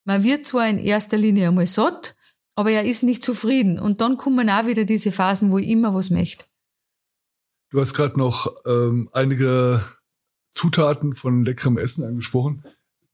Man 0.05 0.23
wird 0.23 0.45
zwar 0.45 0.67
in 0.67 0.77
erster 0.77 1.17
Linie 1.17 1.47
einmal 1.47 1.67
satt, 1.67 2.15
aber 2.55 2.71
er 2.71 2.85
ist 2.85 3.03
nicht 3.03 3.23
zufrieden. 3.23 3.79
Und 3.79 4.01
dann 4.01 4.17
kommen 4.17 4.49
auch 4.49 4.65
wieder 4.65 4.85
diese 4.85 5.11
Phasen, 5.11 5.51
wo 5.51 5.57
ich 5.57 5.67
immer 5.67 5.93
was 5.93 6.09
möchte. 6.09 6.45
Du 7.69 7.81
hast 7.81 7.95
gerade 7.95 8.19
noch 8.19 8.53
ähm, 8.67 9.09
einige 9.13 9.83
Zutaten 10.51 11.15
von 11.15 11.43
leckerem 11.43 11.77
Essen 11.77 12.03
angesprochen. 12.03 12.63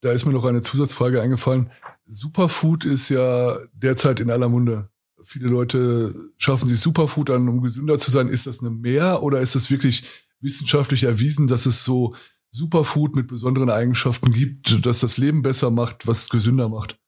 Da 0.01 0.11
ist 0.11 0.25
mir 0.25 0.33
noch 0.33 0.45
eine 0.45 0.61
Zusatzfrage 0.61 1.21
eingefallen. 1.21 1.71
Superfood 2.07 2.85
ist 2.85 3.09
ja 3.09 3.59
derzeit 3.71 4.19
in 4.19 4.29
aller 4.29 4.49
Munde 4.49 4.89
viele 5.23 5.47
Leute 5.47 6.32
schaffen 6.38 6.67
sich 6.67 6.79
Superfood 6.79 7.29
an, 7.29 7.47
um 7.49 7.62
gesünder 7.62 7.99
zu 7.99 8.12
sein. 8.12 8.27
Ist 8.27 8.47
das 8.47 8.60
eine 8.60 8.69
Mehr 8.69 9.23
oder 9.23 9.41
ist 9.41 9.55
es 9.55 9.71
wirklich 9.71 10.03
wissenschaftlich 10.41 11.03
erwiesen, 11.03 11.47
dass 11.47 11.65
es 11.65 11.84
so 11.84 12.15
Superfood 12.51 13.15
mit 13.15 13.27
besonderen 13.27 13.69
Eigenschaften 13.69 14.32
gibt, 14.32 14.86
dass 14.86 15.01
das 15.01 15.17
Leben 15.17 15.41
besser 15.41 15.69
macht, 15.69 16.08
was 16.08 16.29
gesünder 16.29 16.69
macht? 16.69 16.99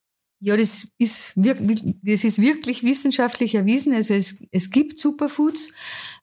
Ja, 0.43 0.58
das 0.58 0.93
ist, 0.97 1.34
wirklich, 1.36 1.84
das 2.02 2.24
ist 2.24 2.41
wirklich 2.41 2.84
wissenschaftlich 2.84 3.54
erwiesen. 3.54 3.93
Also 3.93 4.15
es, 4.15 4.43
es 4.52 4.71
gibt 4.71 5.00
Superfoods. 5.00 5.71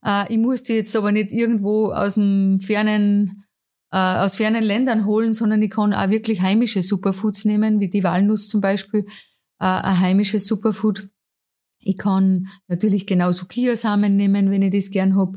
Äh, 0.04 0.32
ich 0.32 0.38
muss 0.38 0.64
die 0.64 0.72
jetzt 0.72 0.96
aber 0.96 1.12
nicht 1.12 1.30
irgendwo 1.32 1.92
aus 1.92 2.14
dem 2.14 2.58
fernen, 2.58 3.44
äh, 3.92 3.96
aus 3.96 4.36
fernen 4.36 4.64
Ländern 4.64 5.06
holen, 5.06 5.34
sondern 5.34 5.62
ich 5.62 5.70
kann 5.70 5.94
auch 5.94 6.10
wirklich 6.10 6.40
heimische 6.40 6.82
Superfoods 6.82 7.44
nehmen, 7.44 7.78
wie 7.78 7.90
die 7.90 8.02
Walnuss 8.02 8.48
zum 8.48 8.60
Beispiel, 8.60 9.06
äh, 9.60 9.64
ein 9.64 10.00
heimisches 10.00 10.48
Superfood. 10.48 11.08
Ich 11.80 11.96
kann 11.96 12.48
natürlich 12.66 13.06
genauso 13.06 13.46
Kiasamen 13.46 14.16
nehmen, 14.16 14.50
wenn 14.50 14.62
ich 14.62 14.72
das 14.72 14.90
gern 14.90 15.16
hab. 15.16 15.36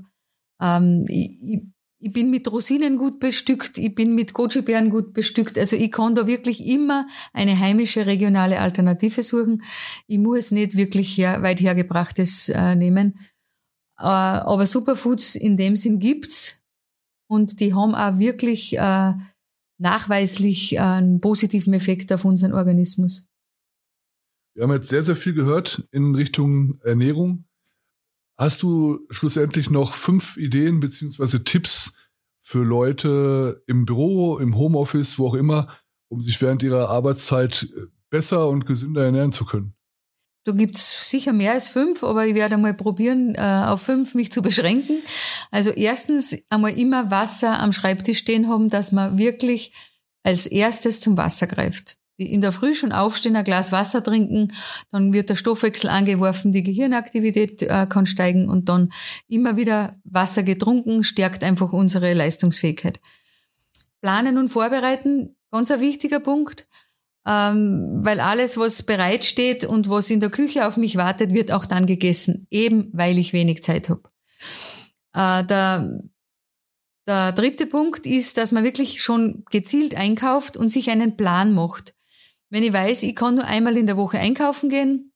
Ähm, 0.61 1.05
ich, 1.07 1.61
ich 2.03 2.11
bin 2.11 2.31
mit 2.31 2.51
Rosinen 2.51 2.97
gut 2.97 3.19
bestückt, 3.19 3.77
ich 3.77 3.93
bin 3.93 4.15
mit 4.15 4.33
Goji-Beeren 4.33 4.89
gut 4.89 5.13
bestückt. 5.13 5.57
Also 5.57 5.75
ich 5.75 5.91
kann 5.91 6.15
da 6.15 6.25
wirklich 6.25 6.65
immer 6.65 7.07
eine 7.31 7.57
heimische 7.59 8.07
regionale 8.07 8.59
Alternative 8.59 9.21
suchen. 9.21 9.63
Ich 10.07 10.17
muss 10.17 10.49
nicht 10.51 10.75
wirklich 10.75 11.15
her, 11.17 11.43
weit 11.43 11.61
hergebrachtes 11.61 12.49
äh, 12.49 12.75
nehmen. 12.75 13.19
Äh, 13.99 14.03
aber 14.05 14.65
Superfoods 14.65 15.35
in 15.35 15.57
dem 15.57 15.75
Sinn 15.75 15.99
gibt's 15.99 16.63
und 17.29 17.59
die 17.59 17.75
haben 17.75 17.93
auch 17.93 18.17
wirklich 18.17 18.77
äh, 18.77 19.13
nachweislich 19.77 20.79
einen 20.79 21.21
positiven 21.21 21.73
Effekt 21.73 22.11
auf 22.11 22.25
unseren 22.25 22.53
Organismus. 22.53 23.30
Wir 24.53 24.63
haben 24.63 24.73
jetzt 24.73 24.89
sehr, 24.89 25.03
sehr 25.03 25.15
viel 25.15 25.33
gehört 25.33 25.87
in 25.91 26.13
Richtung 26.13 26.79
Ernährung. 26.83 27.45
Hast 28.37 28.63
du 28.63 28.99
schlussendlich 29.09 29.69
noch 29.69 29.93
fünf 29.93 30.35
Ideen 30.37 30.79
beziehungsweise 30.79 31.43
Tipps 31.43 31.93
für 32.39 32.63
Leute 32.63 33.63
im 33.67 33.85
Büro, 33.85 34.39
im 34.39 34.57
Homeoffice, 34.57 35.17
wo 35.19 35.27
auch 35.27 35.35
immer, 35.35 35.77
um 36.09 36.19
sich 36.21 36.41
während 36.41 36.63
ihrer 36.63 36.89
Arbeitszeit 36.89 37.69
besser 38.09 38.49
und 38.49 38.65
gesünder 38.65 39.05
ernähren 39.05 39.31
zu 39.31 39.45
können? 39.45 39.75
Da 40.43 40.53
gibt's 40.53 41.07
sicher 41.07 41.33
mehr 41.33 41.51
als 41.51 41.69
fünf, 41.69 42.03
aber 42.03 42.25
ich 42.25 42.33
werde 42.33 42.55
einmal 42.55 42.73
probieren, 42.73 43.35
äh, 43.35 43.65
auf 43.67 43.83
fünf 43.83 44.15
mich 44.15 44.31
zu 44.31 44.41
beschränken. 44.41 45.03
Also 45.51 45.69
erstens 45.69 46.35
einmal 46.49 46.77
immer 46.77 47.11
Wasser 47.11 47.59
am 47.59 47.71
Schreibtisch 47.71 48.17
stehen 48.17 48.49
haben, 48.49 48.69
dass 48.69 48.91
man 48.91 49.17
wirklich 49.19 49.71
als 50.23 50.47
erstes 50.47 50.99
zum 50.99 51.15
Wasser 51.15 51.45
greift 51.45 52.00
in 52.25 52.41
der 52.41 52.51
Früh 52.51 52.73
schon 52.73 52.91
aufstehen, 52.91 53.35
ein 53.35 53.43
Glas 53.43 53.71
Wasser 53.71 54.03
trinken, 54.03 54.53
dann 54.91 55.13
wird 55.13 55.29
der 55.29 55.35
Stoffwechsel 55.35 55.89
angeworfen, 55.89 56.51
die 56.51 56.63
Gehirnaktivität 56.63 57.63
äh, 57.63 57.87
kann 57.87 58.05
steigen 58.05 58.49
und 58.49 58.69
dann 58.69 58.91
immer 59.27 59.57
wieder 59.57 59.99
Wasser 60.03 60.43
getrunken, 60.43 61.03
stärkt 61.03 61.43
einfach 61.43 61.73
unsere 61.73 62.13
Leistungsfähigkeit. 62.13 62.99
Planen 64.01 64.37
und 64.37 64.49
vorbereiten, 64.49 65.35
ganz 65.51 65.71
ein 65.71 65.79
wichtiger 65.79 66.19
Punkt, 66.19 66.67
ähm, 67.25 67.99
weil 68.01 68.19
alles, 68.19 68.57
was 68.57 68.83
bereitsteht 68.83 69.65
und 69.65 69.89
was 69.89 70.09
in 70.09 70.19
der 70.19 70.31
Küche 70.31 70.67
auf 70.67 70.77
mich 70.77 70.95
wartet, 70.95 71.33
wird 71.33 71.51
auch 71.51 71.65
dann 71.65 71.85
gegessen, 71.85 72.47
eben 72.49 72.89
weil 72.93 73.17
ich 73.17 73.33
wenig 73.33 73.63
Zeit 73.63 73.89
habe. 73.89 74.03
Äh, 75.13 75.45
der, 75.45 76.01
der 77.07 77.31
dritte 77.33 77.67
Punkt 77.67 78.05
ist, 78.05 78.37
dass 78.37 78.51
man 78.51 78.63
wirklich 78.63 79.01
schon 79.01 79.43
gezielt 79.51 79.95
einkauft 79.95 80.57
und 80.57 80.69
sich 80.69 80.89
einen 80.89 81.15
Plan 81.15 81.53
macht. 81.53 81.93
Wenn 82.51 82.63
ich 82.63 82.73
weiß, 82.73 83.03
ich 83.03 83.15
kann 83.15 83.35
nur 83.35 83.45
einmal 83.45 83.77
in 83.77 83.87
der 83.87 83.95
Woche 83.95 84.19
einkaufen 84.19 84.69
gehen, 84.69 85.13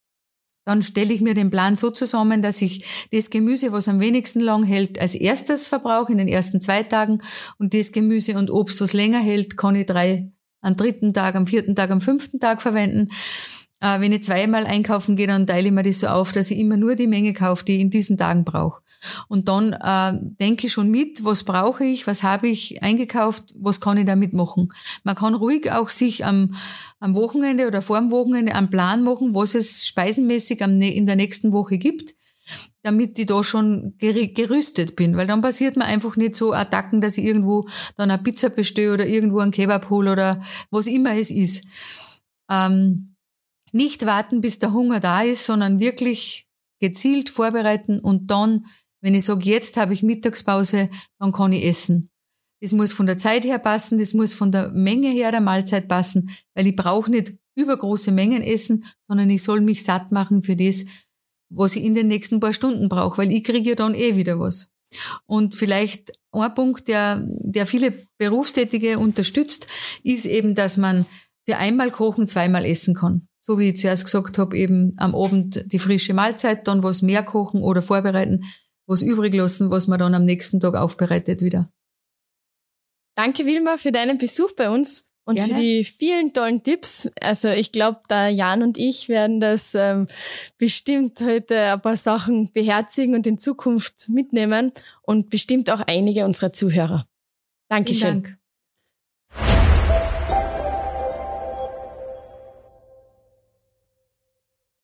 dann 0.66 0.82
stelle 0.82 1.14
ich 1.14 1.22
mir 1.22 1.36
den 1.36 1.52
Plan 1.52 1.76
so 1.76 1.92
zusammen, 1.92 2.42
dass 2.42 2.62
ich 2.62 3.08
das 3.12 3.30
Gemüse, 3.30 3.72
was 3.74 3.90
am 3.90 4.00
wenigsten 4.00 4.40
lang 4.40 4.64
hält, 4.64 5.00
als 5.00 5.14
erstes 5.14 5.68
verbrauche 5.68 6.14
in 6.14 6.18
den 6.18 6.30
ersten 6.30 6.62
zwei 6.62 6.82
Tagen 6.82 7.22
und 7.60 7.74
das 7.74 7.92
Gemüse 7.92 8.38
und 8.38 8.50
Obst, 8.50 8.82
was 8.82 8.94
länger 8.94 9.20
hält, 9.20 9.58
kann 9.58 9.76
ich 9.76 9.86
drei 9.86 10.32
am 10.62 10.78
dritten 10.78 11.14
Tag, 11.14 11.36
am 11.36 11.46
vierten 11.46 11.76
Tag, 11.76 11.92
am 11.92 12.02
fünften 12.02 12.40
Tag 12.40 12.62
verwenden. 12.62 13.10
Äh, 13.82 14.00
wenn 14.00 14.12
ich 14.12 14.24
zweimal 14.24 14.66
einkaufen 14.66 15.16
gehe, 15.16 15.28
dann 15.28 15.48
teile 15.48 15.68
ich 15.68 15.74
mir 15.74 15.84
das 15.84 16.00
so 16.00 16.08
auf, 16.08 16.32
dass 16.32 16.52
ich 16.52 16.58
immer 16.58 16.78
nur 16.78 16.96
die 16.96 17.08
Menge 17.08 17.34
kaufe, 17.34 17.66
die 17.66 17.76
ich 17.76 17.82
in 17.82 17.90
diesen 17.90 18.18
Tagen 18.18 18.44
brauche. 18.46 18.82
Und 19.28 19.50
dann 19.50 19.74
äh, 19.74 20.14
denke 20.40 20.68
ich 20.68 20.74
schon 20.74 20.90
mit, 20.90 21.24
was 21.24 21.44
brauche 21.44 21.84
ich, 21.84 22.08
was 22.08 22.24
habe 22.24 22.48
ich 22.48 22.82
eingekauft, 22.82 23.54
was 23.56 23.82
kann 23.82 23.98
ich 23.98 24.06
damit 24.06 24.34
machen. 24.34 24.72
Man 25.04 25.16
kann 25.16 25.36
ruhig 25.36 25.72
auch 25.72 25.90
sich 25.90 26.26
am, 26.26 26.56
am 27.00 27.16
Wochenende 27.16 27.68
oder 27.68 27.82
vor 27.82 28.00
dem 28.00 28.12
Wochenende 28.12 28.56
einen 28.56 28.70
Plan 28.70 29.04
machen, 29.04 29.36
was 29.36 29.54
es 29.54 29.86
speisenmäßig 29.86 30.64
am, 30.64 30.82
in 30.82 31.06
der 31.06 31.16
nächsten 31.16 31.52
Woche 31.52 31.78
gibt 31.78 32.16
damit 32.84 33.18
ich 33.18 33.26
da 33.26 33.44
schon 33.44 33.96
gerüstet 33.98 34.96
bin, 34.96 35.18
weil 35.18 35.26
dann 35.26 35.42
passiert 35.42 35.76
mir 35.76 35.86
einfach 35.86 36.18
nicht 36.18 36.36
so 36.36 36.54
Attacken, 36.54 37.02
dass 37.02 37.18
ich 37.18 37.26
irgendwo 37.26 37.68
dann 37.98 38.12
eine 38.12 38.22
Pizza 38.22 38.50
bestelle 38.50 38.94
oder 38.94 39.08
irgendwo 39.08 39.40
einen 39.40 39.52
Kebab 39.52 39.90
hole 39.90 40.12
oder 40.12 40.44
was 40.70 40.86
immer 40.86 41.16
es 41.16 41.32
ist. 41.32 41.66
Ähm, 42.48 43.15
nicht 43.76 44.06
warten, 44.06 44.42
bis 44.42 44.60
der 44.60 44.74
Hunger 44.74 45.00
da 45.00 45.22
ist, 45.22 45.46
sondern 45.46 45.80
wirklich 45.80 46.48
gezielt 46.80 47.30
vorbereiten 47.30 48.00
und 48.00 48.32
dann 48.32 48.66
wenn 49.06 49.14
ich 49.14 49.26
sage, 49.26 49.48
jetzt 49.48 49.78
habe 49.78 49.94
ich 49.94 50.02
Mittagspause, 50.02 50.90
dann 51.20 51.32
kann 51.32 51.54
ich 51.54 51.64
essen. 51.64 52.10
Das 52.60 52.72
muss 52.72 52.92
von 52.92 53.06
der 53.06 53.20
Zeit 53.20 53.46
her 53.46 53.60
passen, 53.60 54.00
das 54.00 54.16
muss 54.16 54.34
von 54.34 54.52
der 54.52 54.72
Menge 54.72 55.10
her 55.10 55.30
der 55.30 55.42
Mahlzeit 55.42 55.88
passen, 55.88 56.32
weil 56.56 56.66
ich 56.66 56.76
brauche 56.76 57.12
nicht 57.12 57.36
übergroße 57.56 58.12
Mengen 58.12 58.42
essen, 58.42 58.86
sondern 59.08 59.30
ich 59.30 59.44
soll 59.44 59.62
mich 59.62 59.84
satt 59.84 60.12
machen 60.12 60.42
für 60.42 60.56
das, 60.56 60.88
was 61.50 61.76
ich 61.76 61.84
in 61.84 61.94
den 61.94 62.08
nächsten 62.08 62.40
paar 62.40 62.52
Stunden 62.52 62.90
brauche, 62.90 63.20
weil 63.20 63.32
ich 63.32 63.44
kriege 63.44 63.70
ja 63.70 63.76
dann 63.76 63.94
eh 63.94 64.16
wieder 64.16 64.40
was. 64.40 64.72
Und 65.28 65.54
vielleicht 65.54 66.14
ein 66.32 66.56
Punkt, 66.56 66.88
der, 66.88 67.24
der 67.28 67.68
viele 67.68 67.94
Berufstätige 68.18 68.98
unterstützt, 68.98 69.68
ist 70.02 70.26
eben, 70.26 70.56
dass 70.56 70.78
man 70.78 71.06
für 71.48 71.58
einmal 71.58 71.92
kochen, 71.92 72.28
zweimal 72.28 72.66
essen 72.66 72.96
kann. 72.96 73.28
So 73.46 73.60
wie 73.60 73.70
ich 73.70 73.78
zuerst 73.78 74.06
gesagt 74.06 74.40
habe, 74.40 74.58
eben 74.58 74.96
am 74.98 75.14
Abend 75.14 75.72
die 75.72 75.78
frische 75.78 76.16
Mahlzeit, 76.16 76.68
dann 76.68 76.82
was 76.82 77.04
mehr 77.04 77.22
kochen 77.22 77.62
oder 77.62 77.84
vorbereiten, 77.84 78.44
was 78.88 79.04
übrig 79.04 79.36
lassen, 79.36 79.70
was 79.70 79.86
man 79.86 80.00
dann 80.00 80.16
am 80.16 80.26
nächsten 80.26 80.60
Tag 80.60 80.74
aufbereitet 80.74 81.44
wieder. 81.44 81.72
Danke, 83.16 83.46
Wilma, 83.46 83.78
für 83.78 83.92
deinen 83.92 84.18
Besuch 84.18 84.54
bei 84.54 84.72
uns 84.72 85.12
und 85.26 85.36
Gerne. 85.36 85.54
für 85.54 85.62
die 85.62 85.84
vielen 85.84 86.34
tollen 86.34 86.64
Tipps. 86.64 87.12
Also 87.22 87.50
ich 87.50 87.72
glaube, 87.72 88.00
da 88.08 88.28
Jan 88.28 88.64
und 88.64 88.80
ich 88.80 89.10
werden 89.10 89.40
das 89.40 89.76
ähm, 89.76 90.08
bestimmt 90.58 91.22
heute 91.22 91.74
ein 91.74 91.82
paar 91.82 91.98
Sachen 91.98 92.52
beherzigen 92.52 93.14
und 93.14 93.28
in 93.28 93.38
Zukunft 93.38 94.10
mitnehmen 94.10 94.72
und 95.04 95.30
bestimmt 95.30 95.70
auch 95.70 95.82
einige 95.82 96.26
unserer 96.26 96.52
Zuhörer. 96.52 97.08
Dankeschön. 97.70 98.00
Vielen 98.00 98.24
Dank. 98.24 98.45